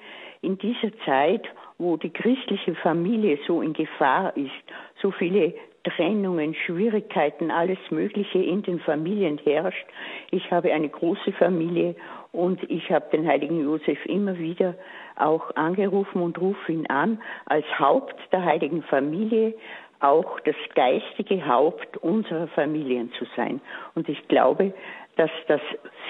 in 0.41 0.57
dieser 0.59 0.97
Zeit, 1.05 1.43
wo 1.77 1.97
die 1.97 2.11
christliche 2.11 2.73
Familie 2.75 3.37
so 3.47 3.61
in 3.61 3.73
Gefahr 3.73 4.37
ist, 4.37 4.63
so 5.01 5.11
viele 5.11 5.53
Trennungen, 5.83 6.55
Schwierigkeiten, 6.55 7.51
alles 7.51 7.79
Mögliche 7.89 8.37
in 8.37 8.63
den 8.63 8.79
Familien 8.79 9.39
herrscht. 9.39 9.85
Ich 10.31 10.49
habe 10.51 10.71
eine 10.71 10.87
große 10.87 11.33
Familie 11.33 11.95
und 12.31 12.63
ich 12.69 12.89
habe 12.91 13.09
den 13.11 13.27
heiligen 13.27 13.61
Josef 13.61 14.05
immer 14.05 14.37
wieder 14.37 14.75
auch 15.15 15.55
angerufen 15.55 16.21
und 16.21 16.39
rufe 16.39 16.71
ihn 16.71 16.87
an, 16.87 17.21
als 17.45 17.65
Haupt 17.79 18.15
der 18.31 18.43
heiligen 18.43 18.83
Familie 18.83 19.53
auch 19.99 20.39
das 20.41 20.55
geistige 20.75 21.45
Haupt 21.47 21.97
unserer 21.97 22.47
Familien 22.49 23.11
zu 23.17 23.25
sein. 23.37 23.61
Und 23.95 24.09
ich 24.09 24.27
glaube, 24.27 24.73
dass 25.15 25.31
das 25.47 25.61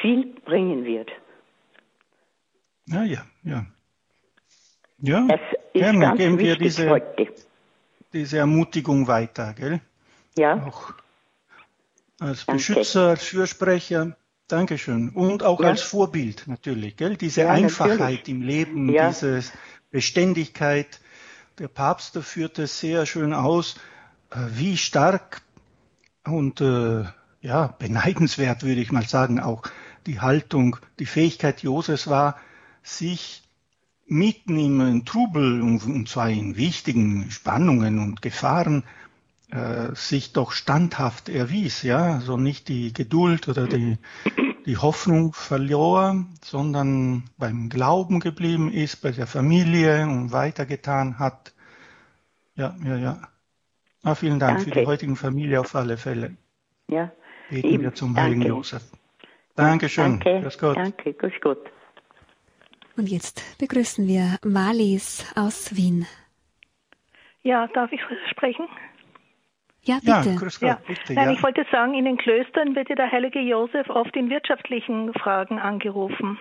viel 0.01 0.33
bringen 0.45 0.85
wird. 0.85 1.11
Ja, 2.87 3.03
ja, 3.03 3.21
ja. 3.43 3.65
Ja, 4.97 5.27
gerne 5.73 6.15
geben 6.15 6.39
wir 6.39 6.55
diese, 6.55 6.89
heute. 6.89 7.27
diese 8.13 8.37
Ermutigung 8.37 9.07
weiter, 9.07 9.53
gell? 9.53 9.81
Ja. 10.37 10.65
Auch 10.65 10.93
als 12.19 12.45
Beschützer, 12.45 13.09
als 13.09 13.25
Fürsprecher 13.25 14.15
Dankeschön. 14.53 15.09
Und 15.09 15.41
auch 15.41 15.59
ja. 15.61 15.69
als 15.69 15.81
Vorbild 15.81 16.43
natürlich, 16.45 16.95
gell? 16.95 17.17
Diese 17.17 17.41
ja, 17.41 17.49
Einfachheit 17.49 17.99
natürlich. 17.99 18.29
im 18.29 18.41
Leben, 18.43 18.93
ja. 18.93 19.07
diese 19.07 19.41
Beständigkeit. 19.89 20.99
Der 21.57 21.67
Papst 21.67 22.15
führt 22.19 22.59
es 22.59 22.79
sehr 22.79 23.07
schön 23.07 23.33
aus, 23.33 23.77
äh, 24.29 24.37
wie 24.51 24.77
stark 24.77 25.41
und 26.23 26.61
äh, 26.61 27.05
ja, 27.41 27.67
beneidenswert 27.79 28.61
würde 28.61 28.81
ich 28.81 28.91
mal 28.91 29.07
sagen, 29.07 29.39
auch 29.39 29.63
die 30.05 30.21
Haltung, 30.21 30.77
die 30.99 31.07
Fähigkeit 31.07 31.63
Josefs 31.63 32.07
war, 32.07 32.37
sich 32.83 33.41
mitten 34.05 34.59
im 34.59 35.03
Trubel 35.03 35.63
und 35.63 36.07
zwar 36.07 36.29
in 36.29 36.57
wichtigen 36.57 37.31
Spannungen 37.31 37.97
und 37.97 38.21
Gefahren 38.21 38.83
äh, 39.53 39.93
sich 39.93 40.33
doch 40.33 40.51
standhaft 40.51 41.29
erwies, 41.29 41.83
ja, 41.83 42.13
so 42.13 42.15
also 42.15 42.37
nicht 42.37 42.69
die 42.69 42.91
Geduld 42.91 43.47
oder 43.47 43.67
die, 43.67 43.99
die 44.65 44.77
Hoffnung 44.77 45.33
verlor, 45.33 46.25
sondern 46.41 47.25
beim 47.37 47.69
Glauben 47.69 48.19
geblieben 48.19 48.71
ist, 48.71 49.03
bei 49.03 49.11
der 49.11 49.27
Familie 49.27 50.07
und 50.07 50.31
weitergetan 50.31 51.19
hat. 51.19 51.53
Ja, 52.55 52.75
ja, 52.83 52.97
ja. 52.97 53.21
Ah, 54.01 54.15
vielen 54.15 54.39
Dank 54.39 54.57
Danke. 54.57 54.71
für 54.71 54.79
die 54.79 54.87
heutigen 54.87 55.15
Familie 55.15 55.59
auf 55.59 55.75
alle 55.75 55.97
Fälle. 55.97 56.35
Ja. 56.89 57.11
Beten 57.51 57.67
Eben. 57.67 57.83
wir 57.83 57.93
zum 57.93 58.17
Heiligen 58.17 58.41
Josef. 58.41 58.81
Dankeschön. 59.55 60.19
Danke. 60.19 60.41
Grüß 60.41 60.57
Gott. 60.57 60.77
Danke. 60.77 61.13
Grüß 61.13 61.33
Gott. 61.41 61.71
Und 62.97 63.07
jetzt 63.07 63.59
begrüßen 63.59 64.07
wir 64.07 64.37
Malis 64.43 65.31
aus 65.35 65.75
Wien. 65.75 66.07
Ja, 67.43 67.67
darf 67.67 67.91
ich 67.91 68.01
sprechen? 68.31 68.67
Ja, 69.85 69.95
bitte. 69.95 70.29
Ja, 70.29 70.35
grüß 70.39 70.59
Gott, 70.59 70.69
ja. 70.69 70.79
bitte 70.87 71.13
Nein, 71.13 71.27
ja. 71.27 71.33
Ich 71.33 71.43
wollte 71.43 71.65
sagen, 71.71 71.93
in 71.93 72.05
den 72.05 72.17
Klöstern 72.17 72.75
wird 72.75 72.89
ja 72.89 72.95
der 72.95 73.11
heilige 73.11 73.39
Josef 73.39 73.89
oft 73.89 74.15
in 74.15 74.29
wirtschaftlichen 74.29 75.13
Fragen 75.13 75.59
angerufen. 75.59 76.39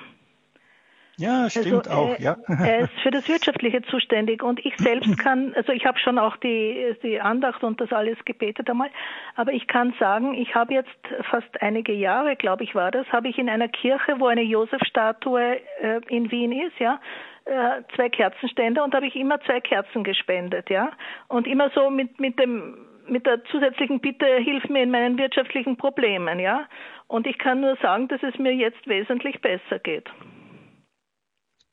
Ja, 1.19 1.51
stimmt 1.51 1.89
also, 1.89 1.91
auch, 1.91 2.19
ja. 2.19 2.37
Er 2.49 2.81
ist 2.81 3.01
für 3.03 3.11
das 3.11 3.29
Wirtschaftliche 3.29 3.83
zuständig 3.83 4.43
und 4.43 4.65
ich 4.65 4.77
selbst 4.79 5.19
kann, 5.19 5.53
also 5.55 5.73
ich 5.73 5.85
habe 5.85 5.99
schon 5.99 6.19
auch 6.19 6.37
die, 6.37 6.97
die 7.03 7.21
Andacht 7.21 7.63
und 7.63 7.81
das 7.81 7.93
alles 7.93 8.17
gebetet 8.25 8.71
einmal, 8.71 8.91
aber 9.37 9.53
ich 9.53 9.67
kann 9.67 9.93
sagen, 9.99 10.35
ich 10.35 10.55
habe 10.55 10.75
jetzt 10.75 10.91
fast 11.31 11.61
einige 11.61 11.93
Jahre, 11.93 12.37
glaube 12.37 12.65
ich, 12.65 12.75
war 12.75 12.91
das, 12.91 13.07
habe 13.13 13.29
ich 13.29 13.39
in 13.39 13.49
einer 13.49 13.69
Kirche, 13.69 14.19
wo 14.19 14.27
eine 14.27 14.43
Josef-Statue 14.43 15.61
äh, 15.81 16.01
in 16.09 16.31
Wien 16.31 16.53
ist, 16.53 16.79
ja, 16.79 17.01
äh, 17.45 17.83
zwei 17.95 18.09
Kerzenständer 18.09 18.83
und 18.85 18.95
habe 18.95 19.07
ich 19.07 19.17
immer 19.17 19.41
zwei 19.43 19.61
Kerzen 19.61 20.05
gespendet, 20.05 20.71
ja, 20.71 20.93
und 21.29 21.47
immer 21.47 21.71
so 21.75 21.91
mit 21.91 22.21
mit 22.21 22.39
dem 22.39 22.77
mit 23.09 23.27
der 23.27 23.45
zusätzlichen 23.45 24.01
Bitte, 24.01 24.27
hilf 24.39 24.69
mir 24.69 24.83
in 24.83 24.91
meinen 24.91 25.19
wirtschaftlichen 25.19 25.77
Problemen, 25.77 26.39
ja. 26.39 26.67
Und 27.07 27.27
ich 27.27 27.39
kann 27.39 27.61
nur 27.61 27.77
sagen, 27.77 28.09
dass 28.09 28.23
es 28.23 28.39
mir 28.39 28.55
jetzt 28.55 28.87
wesentlich 28.87 29.41
besser 29.41 29.79
geht. 29.79 30.09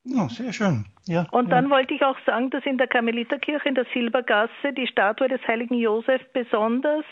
Oh, 0.05 0.27
sehr 0.27 0.53
schön. 0.53 0.85
Ja, 1.05 1.27
und 1.31 1.49
ja. 1.49 1.55
dann 1.55 1.69
wollte 1.69 1.93
ich 1.93 2.03
auch 2.03 2.17
sagen, 2.25 2.49
dass 2.49 2.65
in 2.65 2.77
der 2.77 2.87
Karmeliterkirche 2.87 3.67
in 3.67 3.75
der 3.75 3.85
Silbergasse 3.93 4.73
die 4.75 4.87
Statue 4.87 5.27
des 5.27 5.41
heiligen 5.47 5.75
Josef 5.75 6.21
besonders 6.33 7.05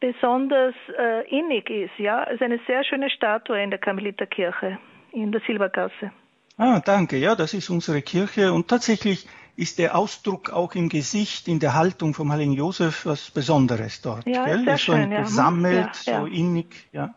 besonders 0.00 0.74
äh, 0.98 1.28
innig 1.30 1.70
ist. 1.70 1.96
Ja, 1.96 2.24
es 2.24 2.34
ist 2.34 2.42
eine 2.42 2.58
sehr 2.66 2.82
schöne 2.84 3.08
Statue 3.08 3.62
in 3.62 3.70
der 3.70 3.78
Karmeliterkirche 3.78 4.78
in 5.12 5.30
der 5.30 5.40
Silbergasse. 5.46 6.10
Ah, 6.58 6.80
danke. 6.84 7.16
Ja, 7.16 7.34
das 7.34 7.54
ist 7.54 7.70
unsere 7.70 8.02
Kirche 8.02 8.52
und 8.52 8.68
tatsächlich 8.68 9.26
ist 9.56 9.78
der 9.78 9.96
Ausdruck 9.96 10.50
auch 10.50 10.74
im 10.74 10.88
Gesicht, 10.88 11.48
in 11.48 11.60
der 11.60 11.74
Haltung 11.74 12.14
vom 12.14 12.32
Heiligen 12.32 12.52
Josef 12.52 13.04
was 13.06 13.30
Besonderes 13.30 14.00
dort. 14.00 14.26
Ja, 14.26 14.44
gell? 14.46 14.64
sehr 14.64 14.74
ist 14.74 14.80
schön, 14.80 15.08
so 15.08 15.14
ja. 15.14 15.22
gesammelt, 15.22 16.04
Ja, 16.04 16.12
ja. 16.12 16.20
so 16.20 16.26
innig. 16.26 16.88
Ja. 16.92 17.14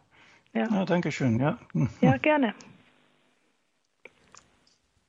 Ja, 0.54 0.67
ja, 0.71 0.86
danke 0.86 1.12
schön. 1.12 1.39
Ja. 1.39 1.58
Ja 2.02 2.17
gerne. 2.17 2.54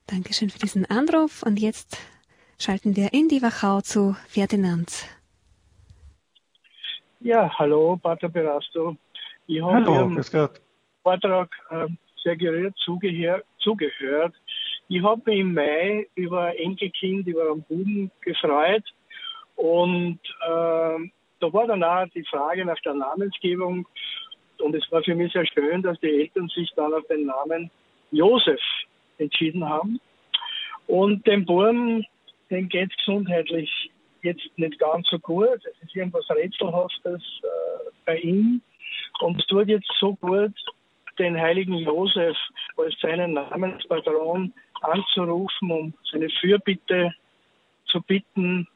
Dankeschön 0.07 0.49
für 0.49 0.59
diesen 0.59 0.85
Anruf 0.85 1.43
und 1.43 1.59
jetzt 1.59 1.97
schalten 2.57 2.95
wir 2.95 3.13
in 3.13 3.27
die 3.27 3.41
Wachau 3.41 3.81
zu 3.81 4.15
Ferdinand. 4.27 5.05
Ja, 7.19 7.51
hallo, 7.57 7.97
Pater 7.97 8.29
Berasto. 8.29 8.95
Ich 9.47 9.61
habe 9.61 9.85
Hallo, 9.85 10.21
Gott. 10.31 10.61
Vortrag 11.03 11.49
äh, 11.71 11.87
sehr 12.23 12.35
gerührt 12.37 12.75
zugehör, 12.83 13.43
zugehört. 13.59 14.33
Ich 14.89 15.03
habe 15.03 15.21
mich 15.25 15.39
im 15.39 15.53
Mai 15.53 16.07
über 16.15 16.45
ein 16.45 16.57
Enkelkind, 16.57 17.27
über 17.27 17.51
einen 17.51 17.63
Buben 17.63 18.11
gefreut. 18.21 18.83
Und 19.55 20.19
äh, 20.45 21.09
da 21.39 21.53
war 21.53 21.67
dann 21.67 21.83
auch 21.83 22.07
die 22.15 22.23
Frage 22.23 22.63
nach 22.63 22.79
der 22.85 22.93
Namensgebung. 22.93 23.87
Und 24.59 24.75
es 24.75 24.89
war 24.91 25.03
für 25.03 25.15
mich 25.15 25.33
sehr 25.33 25.45
schön, 25.45 25.81
dass 25.81 25.99
die 25.99 26.21
Eltern 26.21 26.47
sich 26.49 26.71
dann 26.75 26.93
auf 26.93 27.05
den 27.07 27.25
Namen 27.25 27.69
Josef 28.11 28.61
entschieden 29.17 29.67
haben. 29.67 29.99
Und 30.87 31.25
dem 31.27 31.45
Buben, 31.45 32.05
dem 32.49 32.69
geht 32.69 32.89
es 32.91 32.97
gesundheitlich 32.97 33.91
jetzt 34.21 34.49
nicht 34.57 34.79
ganz 34.79 35.07
so 35.09 35.19
gut. 35.19 35.59
Es 35.65 35.83
ist 35.83 35.95
irgendwas 35.95 36.29
Rätselhaftes 36.29 37.21
äh, 37.43 37.89
bei 38.05 38.17
ihm. 38.19 38.61
Und 39.19 39.39
es 39.39 39.47
tut 39.47 39.67
jetzt 39.67 39.91
so 39.99 40.15
gut, 40.15 40.53
den 41.19 41.39
heiligen 41.39 41.75
Josef 41.75 42.37
als 42.77 42.95
seinen 43.01 43.33
Namenspatron 43.33 44.53
anzurufen, 44.81 45.71
um 45.71 45.93
seine 46.11 46.29
Fürbitte 46.29 47.13
zu 47.85 48.01
bitten, 48.01 48.67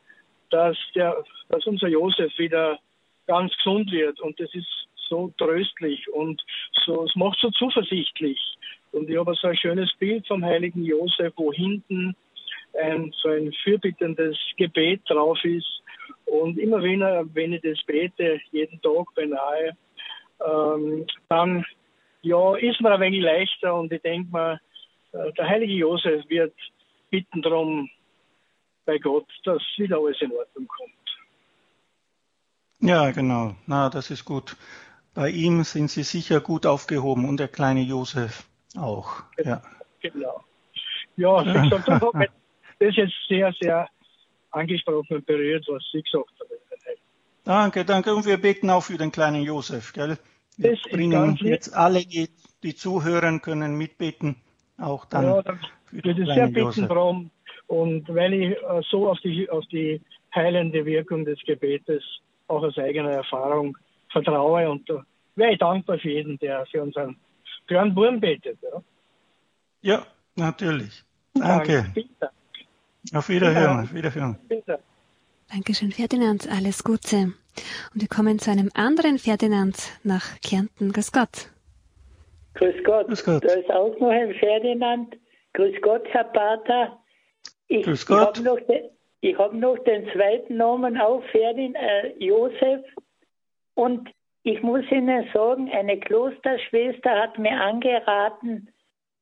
dass, 0.50 0.78
der, 0.96 1.24
dass 1.50 1.66
unser 1.66 1.88
Josef 1.88 2.38
wieder 2.38 2.80
ganz 3.28 3.56
gesund 3.58 3.92
wird. 3.92 4.20
Und 4.20 4.40
das 4.40 4.54
ist 4.54 4.68
so 5.10 5.34
tröstlich 5.38 6.10
und 6.14 6.42
so, 6.86 7.04
es 7.04 7.16
macht 7.16 7.40
so 7.40 7.50
zuversichtlich. 7.52 8.40
Und 8.92 9.10
ich 9.10 9.18
habe 9.18 9.34
so 9.36 9.48
ein 9.48 9.58
schönes 9.58 9.92
Bild 10.00 10.28
vom 10.28 10.44
heiligen 10.44 10.84
Josef, 10.84 11.34
wo 11.36 11.52
hinten 11.54 12.16
ein, 12.80 13.14
so 13.22 13.30
ein 13.30 13.52
fürbittendes 13.64 14.38
Gebet 14.58 15.02
drauf 15.08 15.44
ist. 15.44 15.82
Und 16.26 16.58
immer 16.58 16.82
wenn, 16.82 17.02
wenn 17.34 17.54
ich 17.54 17.62
das 17.62 17.82
bete, 17.86 18.40
jeden 18.52 18.82
Tag 18.82 19.06
beinahe, 19.16 19.78
ähm, 20.46 21.06
dann 21.30 21.66
ja, 22.22 22.56
ist 22.56 22.82
mir 22.82 22.92
ein 22.92 23.02
wenig 23.02 23.22
leichter 23.22 23.76
und 23.76 23.92
ich 23.92 24.02
denke 24.02 24.30
mir, 24.32 24.60
der 25.14 25.48
heilige 25.48 25.74
Josef 25.74 26.28
wird 26.30 26.54
bitten 27.10 27.42
darum 27.42 27.90
bei 28.86 28.98
Gott, 28.98 29.28
dass 29.44 29.62
wieder 29.78 29.98
alles 29.98 30.22
in 30.22 30.32
Ordnung 30.32 30.68
kommt. 30.68 30.92
Ja, 32.80 33.12
genau. 33.12 33.56
Na, 33.68 33.90
das 33.90 34.10
ist 34.10 34.26
gut. 34.26 34.56
Bei 35.14 35.30
ihm 35.30 35.64
sind 35.64 35.90
Sie 35.90 36.04
sicher 36.04 36.40
gut 36.40 36.66
aufgehoben 36.66 37.28
und 37.28 37.40
der 37.40 37.48
kleine 37.48 37.82
Josef 37.82 38.48
auch. 38.78 39.24
Ja. 39.44 39.62
Genau. 40.02 40.44
Ja, 41.18 41.46
wie 41.46 41.70
gesagt, 41.70 41.88
das 41.88 42.02
hat 42.02 42.14
mich 42.16 42.30
das 42.80 42.96
jetzt 42.96 43.14
sehr, 43.28 43.54
sehr 43.60 43.88
angesprochen 44.50 45.18
und 45.18 45.26
berührt, 45.26 45.66
was 45.68 45.84
Sie 45.92 46.02
gesagt 46.02 46.30
haben. 46.40 46.50
Danke, 47.44 47.86
danke. 47.86 48.16
Und 48.16 48.26
wir 48.26 48.38
beten 48.38 48.70
auch 48.70 48.82
für 48.82 48.98
den 48.98 49.12
kleinen 49.12 49.44
Josef, 49.44 49.94
gell? 49.94 50.18
Wir 50.58 50.72
Das 50.72 50.82
bringen 50.84 51.38
jetzt 51.42 51.74
alle, 51.74 52.06
die, 52.06 52.30
die 52.64 52.76
zuhören, 52.76 53.42
können 53.42 53.76
mitbeten. 53.76 54.36
Auch 54.82 55.06
dann 55.06 55.26
ja, 55.26 55.42
dann 55.42 55.60
für 55.86 55.96
würde 55.96 56.16
den 56.16 56.28
ich 56.28 56.34
sehr 56.34 56.48
bitten 56.48 56.88
darum. 56.88 57.32
Und 57.68 58.14
weil 58.14 58.34
ich 58.34 58.52
äh, 58.52 58.82
so 58.90 59.10
auf 59.10 59.20
die, 59.20 59.50
auf 59.50 59.66
die 59.68 60.02
heilende 60.34 60.86
Wirkung 60.86 61.26
des 61.26 61.40
Gebetes 61.46 62.04
auch 62.48 62.64
aus 62.64 62.78
eigener 62.78 63.12
Erfahrung 63.12 63.78
vertraue 64.12 64.70
und 64.70 64.90
da 64.90 65.06
wäre 65.36 65.54
ich 65.54 65.60
dankbar 65.60 65.98
für 65.98 66.10
jeden, 66.10 66.38
der 66.40 66.66
für 66.66 66.82
unseren 66.84 67.16
kleinen 67.68 67.96
Wurm 67.96 68.20
betet. 68.20 68.58
Ja. 68.62 68.82
Ja, 69.82 70.06
natürlich. 70.36 71.04
Danke. 71.34 71.86
Bitte, 71.94 72.30
Auf 73.14 73.30
Wiederhören. 73.30 73.84
Auf 73.84 73.94
Wiederhören. 73.94 74.38
bitte. 74.48 74.80
Dankeschön, 75.50 75.92
Ferdinand. 75.92 76.50
Alles 76.50 76.84
Gute. 76.84 77.34
Und 77.94 78.02
wir 78.02 78.08
kommen 78.08 78.40
zu 78.40 78.52
einem 78.52 78.70
anderen 78.74 79.18
Ferdinand 79.18 79.78
nach 80.04 80.40
Kärnten. 80.42 80.92
Grüß 80.92 81.12
Gott. 81.12 81.50
Grüß 82.56 82.84
Gott. 82.84 83.08
Grüß 83.08 83.24
Gott. 83.26 83.44
Da 83.44 83.54
ist 83.54 83.72
auch 83.72 83.98
noch 84.00 84.10
ein 84.10 84.34
Ferdinand. 84.36 85.18
Grüß 85.54 85.82
Gott, 85.82 86.08
Herr 86.10 86.26
Pater. 86.26 87.00
Ich, 87.68 87.84
Grüß 87.84 88.06
Gott. 88.06 88.38
Ich 88.40 88.46
habe 88.46 88.60
noch, 88.60 88.68
den- 88.68 88.90
ich 89.22 89.38
hab 89.38 89.54
noch 89.54 89.78
den 89.80 90.10
zweiten 90.12 90.58
Namen 90.58 91.00
auch, 91.00 91.24
Ferdinand 91.32 91.76
äh, 91.78 92.14
Josef. 92.18 92.82
Und 93.76 94.10
ich 94.44 94.62
muss 94.62 94.84
Ihnen 94.92 95.28
sagen, 95.34 95.70
eine 95.72 96.00
Klosterschwester 96.00 97.12
hat 97.12 97.38
mir 97.38 97.52
angeraten, 97.52 98.70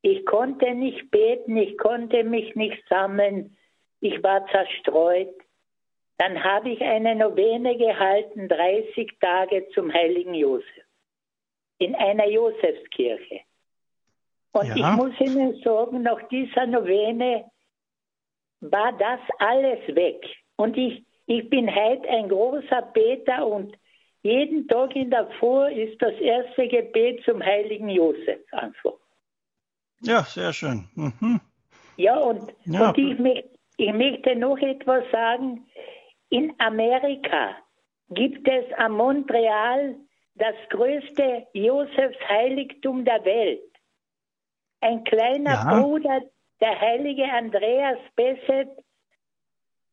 ich 0.02 0.24
konnte 0.24 0.74
nicht 0.74 1.10
beten, 1.10 1.56
ich 1.58 1.76
konnte 1.76 2.24
mich 2.24 2.54
nicht 2.56 2.82
sammeln, 2.88 3.56
ich 4.00 4.22
war 4.22 4.46
zerstreut. 4.46 5.34
Dann 6.16 6.42
habe 6.42 6.70
ich 6.70 6.80
eine 6.80 7.14
Novene 7.14 7.76
gehalten, 7.76 8.48
30 8.48 9.18
Tage 9.20 9.68
zum 9.74 9.92
heiligen 9.92 10.34
Josef 10.34 10.66
in 11.80 11.94
einer 11.96 12.26
Josefskirche. 12.28 13.40
Und 14.52 14.66
Ja. 14.68 14.76
ich 14.76 14.96
muss 14.96 15.18
Ihnen 15.20 15.60
sagen, 15.62 16.02
nach 16.02 16.22
dieser 16.28 16.66
Novene 16.66 17.50
war 18.60 18.92
das 18.98 19.20
alles 19.38 19.80
weg. 19.94 20.22
Und 20.56 20.76
ich, 20.76 21.02
ich 21.26 21.48
bin 21.48 21.74
heute 21.74 22.06
ein 22.08 22.28
großer 22.28 22.82
Beter 22.92 23.46
und 23.46 23.76
jeden 24.22 24.68
Tag 24.68 24.94
in 24.94 25.10
der 25.10 25.26
Früh 25.38 25.66
ist 25.72 26.00
das 26.02 26.14
erste 26.20 26.68
Gebet 26.68 27.24
zum 27.24 27.42
heiligen 27.42 27.88
Josef 27.88 28.40
einfach. 28.52 28.98
Ja, 30.02 30.22
sehr 30.24 30.52
schön. 30.52 30.88
Mhm. 30.94 31.40
Ja, 31.96 32.18
und, 32.18 32.52
Ja. 32.66 32.90
und 32.90 32.98
ich, 32.98 33.44
ich 33.78 33.92
möchte 33.94 34.36
noch 34.36 34.58
etwas 34.58 35.04
sagen. 35.10 35.66
In 36.28 36.52
Amerika 36.58 37.56
gibt 38.10 38.46
es 38.46 38.64
am 38.76 38.92
Montreal 38.92 39.96
das 40.40 40.56
größte 40.70 41.46
Josefsheiligtum 41.52 43.04
der 43.04 43.24
Welt. 43.26 43.60
Ein 44.80 45.04
kleiner 45.04 45.52
Ja. 45.52 45.74
Bruder, 45.74 46.22
der 46.60 46.80
heilige 46.80 47.30
Andreas 47.30 47.98
Besset, 48.16 48.70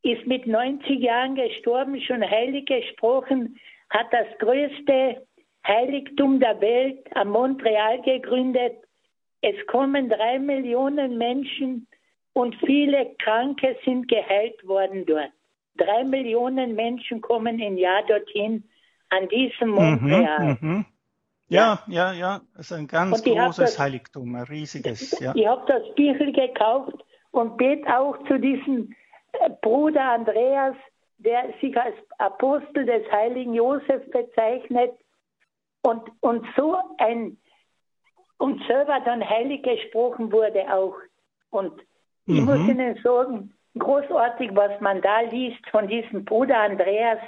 ist 0.04 0.26
mit 0.26 0.48
90 0.48 1.02
Jahren 1.02 1.36
gestorben, 1.36 2.00
schon 2.00 2.24
heilig 2.24 2.66
gesprochen, 2.66 3.60
hat 3.90 4.08
das 4.14 4.28
größte 4.40 5.28
Heiligtum 5.68 6.40
der 6.40 6.62
Welt 6.62 7.06
am 7.14 7.30
Montreal 7.30 8.02
gegründet. 8.02 8.78
Es 9.42 9.68
kommen 9.68 10.08
drei 10.08 10.40
Millionen 10.40 11.18
Menschen 11.18 11.88
und 12.32 12.56
viele 12.66 13.14
Kranke 13.18 13.78
sind 13.84 14.08
geheilt 14.08 14.66
worden 14.66 15.06
dort. 15.06 15.32
Drei 15.76 16.06
Millionen 16.06 16.76
Menschen 16.76 17.20
kommen 17.20 17.60
im 17.60 17.78
Jahr 17.78 18.04
dorthin 18.08 18.64
an 19.10 19.28
diesem 19.30 19.70
Montreal. 19.70 20.58
Mhm, 20.62 20.70
mhm. 20.70 20.86
Ja, 21.50 21.80
ja, 21.88 22.12
ja. 22.12 22.42
Das 22.56 22.72
ist 22.72 22.78
ein 22.78 22.88
ganz 22.88 23.24
großes 23.24 23.56
das- 23.72 23.80
Heiligtum, 23.80 24.36
ein 24.36 24.44
riesiges. 24.44 25.18
Ja. 25.20 25.34
Ich 25.36 25.48
habe 25.48 25.64
das 25.68 25.96
Bichl 25.96 26.34
gekauft 26.34 26.94
und 27.32 27.58
bete 27.58 27.88
auch 27.98 28.18
zu 28.28 28.38
diesem 28.38 28.94
äh, 29.34 29.50
Bruder 29.62 30.12
Andreas, 30.12 30.76
der 31.20 31.54
sich 31.62 31.76
als 31.80 31.96
Apostel 32.18 32.86
des 32.86 33.10
heiligen 33.12 33.54
Josef 33.54 34.04
bezeichnet 34.12 34.92
und, 35.84 36.02
und 36.20 36.46
so 36.56 36.78
ein 36.98 37.38
und 38.40 38.62
selber 38.68 39.00
dann 39.04 39.28
heilig 39.28 39.64
gesprochen 39.64 40.32
wurde 40.32 40.62
auch. 40.72 40.96
Und 41.50 41.82
ich 42.28 42.40
Mhm. 42.42 42.46
muss 42.46 42.60
Ihnen 42.70 43.00
sagen, 43.02 43.54
großartig, 43.80 44.52
was 44.54 44.80
man 44.82 45.02
da 45.02 45.22
liest 45.22 45.66
von 45.72 45.88
diesem 45.88 46.26
Bruder 46.26 46.60
Andreas. 46.60 47.20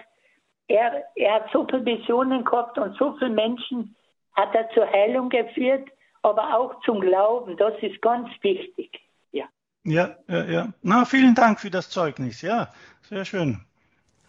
Er, 0.70 1.04
er 1.16 1.34
hat 1.34 1.52
so 1.52 1.66
viele 1.70 1.86
Visionen 1.86 2.46
gehabt 2.46 2.78
und 2.78 2.96
so 2.98 3.16
viele 3.18 3.32
Menschen 3.32 3.96
hat 4.34 4.54
er 4.56 4.70
zur 4.70 4.88
Heilung 4.88 5.30
geführt, 5.30 5.90
aber 6.22 6.58
auch 6.58 6.80
zum 6.86 7.02
Glauben. 7.02 7.58
Das 7.58 7.74
ist 7.82 8.02
ganz 8.02 8.30
wichtig. 8.42 9.02
Ja. 9.32 9.46
Ja, 9.84 10.16
ja, 10.28 10.46
ja. 10.46 10.68
Na, 10.82 11.06
vielen 11.06 11.36
Dank 11.36 11.60
für 11.60 11.72
das 11.72 11.90
Zeugnis. 11.90 12.42
Ja, 12.42 12.72
sehr 13.02 13.26
schön. 13.26 13.60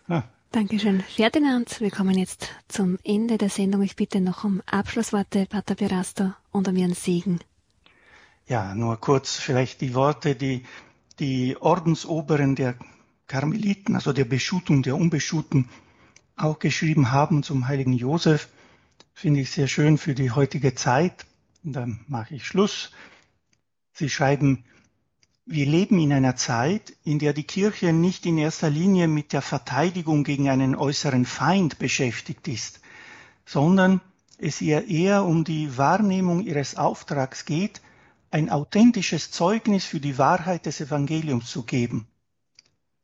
Ja. 0.09 0.24
Dankeschön, 0.50 1.00
Ferdinand. 1.03 1.81
Wir 1.81 1.90
kommen 1.90 2.18
jetzt 2.18 2.50
zum 2.66 2.98
Ende 3.05 3.38
der 3.38 3.50
Sendung. 3.50 3.83
Ich 3.83 3.94
bitte 3.94 4.20
noch 4.20 4.42
um 4.42 4.62
Abschlussworte, 4.66 5.46
Pater 5.46 5.76
Pirasto, 5.76 6.33
und 6.50 6.66
um 6.66 6.74
Ihren 6.74 6.94
Segen. 6.94 7.38
Ja, 8.48 8.74
nur 8.74 8.96
kurz 8.96 9.38
vielleicht 9.38 9.81
die 9.81 9.94
Worte, 9.94 10.35
die 10.35 10.64
die 11.20 11.57
Ordensoberen 11.61 12.57
der 12.57 12.74
Karmeliten, 13.29 13.94
also 13.94 14.12
der 14.12 14.24
Beschuten, 14.24 14.83
der 14.83 14.96
Unbeschuten, 14.96 15.68
auch 16.42 16.59
geschrieben 16.59 17.12
haben 17.12 17.42
zum 17.42 17.68
heiligen 17.68 17.92
Josef, 17.92 18.48
finde 19.12 19.40
ich 19.40 19.50
sehr 19.50 19.68
schön 19.68 19.98
für 19.98 20.14
die 20.14 20.31
heutige 20.31 20.74
Zeit. 20.74 21.26
Und 21.62 21.74
dann 21.74 22.00
mache 22.09 22.35
ich 22.35 22.46
Schluss. 22.46 22.92
Sie 23.92 24.09
schreiben, 24.09 24.64
wir 25.46 25.66
leben 25.66 25.98
in 25.98 26.12
einer 26.12 26.37
Zeit, 26.37 26.92
in 27.05 27.18
der 27.18 27.33
die 27.33 27.44
Kirche 27.44 27.92
nicht 27.92 28.24
in 28.24 28.38
erster 28.38 28.70
Linie 28.70 29.09
mit 29.09 29.33
der 29.33 29.42
Verteidigung 29.42 30.24
gegen 30.24 30.48
einen 30.48 30.76
äußeren 30.76 31.24
Feind 31.24 31.79
beschäftigt 31.79 32.46
ist, 32.48 32.81
sondern 33.44 34.00
es 34.38 34.61
ihr 34.61 34.88
eher 34.88 35.24
um 35.24 35.44
die 35.44 35.76
Wahrnehmung 35.76 36.40
ihres 36.40 36.76
Auftrags 36.76 37.44
geht, 37.44 37.83
ein 38.31 38.48
authentisches 38.48 39.33
Zeugnis 39.33 39.85
für 39.85 40.00
die 40.00 40.18
Wahrheit 40.18 40.66
des 40.66 40.81
Evangeliums 40.81 41.50
zu 41.50 41.64
geben. 41.64 42.07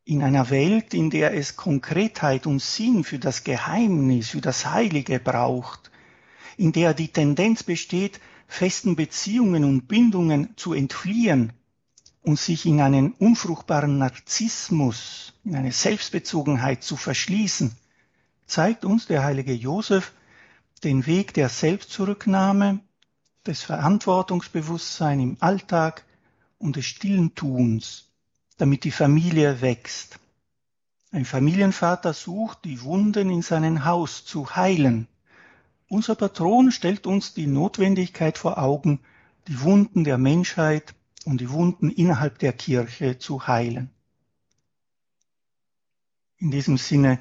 In 0.08 0.22
einer 0.22 0.50
Welt, 0.50 0.94
in 0.94 1.10
der 1.10 1.34
es 1.34 1.56
Konkretheit 1.56 2.46
und 2.46 2.62
Sinn 2.62 3.02
für 3.02 3.18
das 3.18 3.42
Geheimnis, 3.42 4.28
für 4.28 4.40
das 4.40 4.64
Heilige 4.64 5.18
braucht, 5.18 5.90
in 6.56 6.70
der 6.70 6.94
die 6.94 7.08
Tendenz 7.08 7.64
besteht, 7.64 8.20
festen 8.46 8.94
Beziehungen 8.94 9.64
und 9.64 9.88
Bindungen 9.88 10.56
zu 10.56 10.74
entfliehen 10.74 11.52
und 12.22 12.38
sich 12.38 12.66
in 12.66 12.80
einen 12.80 13.14
unfruchtbaren 13.14 13.98
Narzissmus, 13.98 15.32
in 15.42 15.56
eine 15.56 15.72
Selbstbezogenheit 15.72 16.84
zu 16.84 16.96
verschließen, 16.96 17.72
zeigt 18.46 18.84
uns 18.84 19.08
der 19.08 19.24
heilige 19.24 19.54
Josef 19.54 20.12
den 20.84 21.06
Weg 21.06 21.34
der 21.34 21.48
Selbstzurücknahme, 21.48 22.78
des 23.44 23.62
Verantwortungsbewusstseins 23.62 25.20
im 25.20 25.36
Alltag 25.40 26.04
und 26.58 26.76
des 26.76 26.86
stillen 26.86 27.34
Tuns, 27.34 28.06
damit 28.56 28.84
die 28.84 28.90
Familie 28.90 29.60
wächst. 29.60 30.18
Ein 31.12 31.24
Familienvater 31.24 32.12
sucht, 32.12 32.64
die 32.64 32.82
Wunden 32.82 33.30
in 33.30 33.42
seinem 33.42 33.84
Haus 33.84 34.24
zu 34.24 34.56
heilen. 34.56 35.08
Unser 35.88 36.14
Patron 36.14 36.72
stellt 36.72 37.06
uns 37.06 37.32
die 37.32 37.46
Notwendigkeit 37.46 38.38
vor 38.38 38.58
Augen, 38.58 39.00
die 39.46 39.60
Wunden 39.60 40.04
der 40.04 40.18
Menschheit 40.18 40.94
und 41.24 41.40
die 41.40 41.50
Wunden 41.50 41.90
innerhalb 41.90 42.38
der 42.38 42.52
Kirche 42.52 43.18
zu 43.18 43.46
heilen. 43.46 43.90
In 46.38 46.50
diesem 46.50 46.76
Sinne 46.76 47.20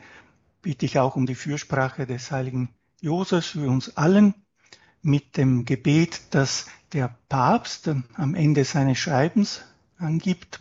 bitte 0.62 0.86
ich 0.86 1.00
auch 1.00 1.16
um 1.16 1.26
die 1.26 1.36
Fürsprache 1.36 2.06
des 2.06 2.32
heiligen 2.32 2.70
Josef 3.02 3.46
für 3.46 3.70
uns 3.70 3.96
allen 3.98 4.34
mit 5.02 5.38
dem 5.38 5.66
Gebet, 5.66 6.22
das 6.32 6.66
der 6.92 7.16
Papst 7.30 7.88
am 7.88 8.36
Ende 8.36 8.66
seines 8.66 8.98
Schreibens 8.98 9.62
angibt. 9.98 10.60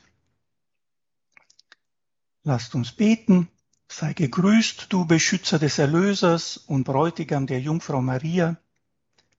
Lasst 2.47 2.75
uns 2.75 2.93
beten. 2.93 3.49
Sei 3.89 4.13
gegrüßt, 4.13 4.89
du 4.91 5.07
Beschützer 5.07 5.59
des 5.59 5.79
Erlösers 5.79 6.59
und 6.59 6.85
Bräutigam 6.85 7.47
der 7.47 7.59
Jungfrau 7.59 8.03
Maria. 8.03 8.59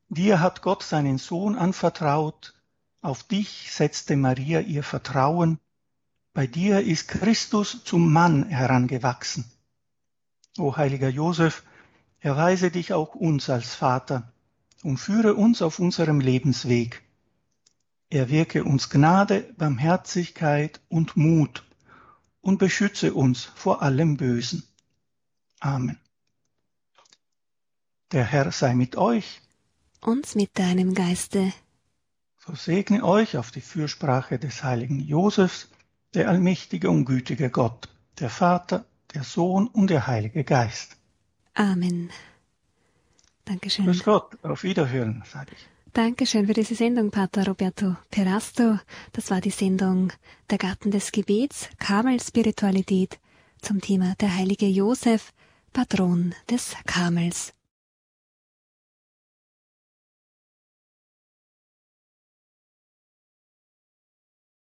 Dir 0.09 0.39
hat 0.39 0.63
Gott 0.63 0.81
seinen 0.81 1.19
Sohn 1.19 1.55
anvertraut. 1.55 2.55
Auf 3.01 3.21
dich 3.21 3.71
setzte 3.71 4.15
Maria 4.15 4.59
ihr 4.61 4.81
Vertrauen. 4.81 5.59
Bei 6.33 6.47
dir 6.47 6.81
ist 6.81 7.07
Christus 7.07 7.83
zum 7.83 8.11
Mann 8.11 8.49
herangewachsen. 8.49 9.45
O 10.57 10.75
heiliger 10.75 11.09
Josef, 11.09 11.61
erweise 12.21 12.71
dich 12.71 12.91
auch 12.91 13.13
uns 13.13 13.51
als 13.51 13.75
Vater 13.75 14.33
und 14.81 14.97
führe 14.97 15.35
uns 15.35 15.61
auf 15.61 15.77
unserem 15.77 16.21
Lebensweg. 16.21 17.03
Erwirke 18.09 18.63
uns 18.63 18.89
Gnade, 18.89 19.53
Barmherzigkeit 19.57 20.81
und 20.89 21.15
Mut 21.17 21.63
und 22.45 22.59
beschütze 22.59 23.15
uns 23.15 23.43
vor 23.43 23.81
allem 23.81 24.17
Bösen. 24.17 24.63
Amen. 25.59 25.97
Der 28.11 28.23
Herr 28.23 28.51
sei 28.51 28.75
mit 28.75 28.95
euch. 28.97 29.41
Und 29.99 30.35
mit 30.35 30.51
deinem 30.59 30.93
Geiste. 30.93 31.51
So 32.37 32.53
segne 32.53 33.03
euch 33.03 33.35
auf 33.37 33.49
die 33.49 33.61
Fürsprache 33.61 34.37
des 34.37 34.63
heiligen 34.63 34.99
Josefs, 34.99 35.69
der 36.13 36.29
allmächtige 36.29 36.91
und 36.91 37.05
gütige 37.05 37.49
Gott, 37.49 37.89
der 38.19 38.29
Vater, 38.29 38.85
der 39.15 39.23
Sohn 39.23 39.65
und 39.67 39.89
der 39.89 40.05
Heilige 40.05 40.43
Geist. 40.43 40.97
Amen. 41.55 42.11
Dankeschön. 43.45 43.85
Grüß 43.85 44.03
Gott, 44.03 44.37
auf 44.43 44.61
Wiederhören, 44.61 45.23
sage 45.25 45.53
ich. 45.53 45.67
Dankeschön 45.95 46.45
für 46.45 46.53
diese 46.53 46.75
Sendung, 46.75 47.09
Pater 47.09 47.47
Roberto 47.47 47.95
Perasto. 48.11 48.79
Das 49.13 49.31
war 49.31 49.39
die 49.39 49.49
Sendung 49.49 50.11
Der 50.49 50.57
Garten 50.57 50.91
des 50.91 51.13
Gebets, 51.13 51.69
Karmel 51.79 52.19
Spiritualität 52.19 53.17
zum 53.61 53.79
Thema 53.79 54.13
der 54.19 54.35
heilige 54.35 54.65
Josef, 54.65 55.31
Patron 55.71 56.35
des 56.49 56.75
Karmels. 56.85 57.53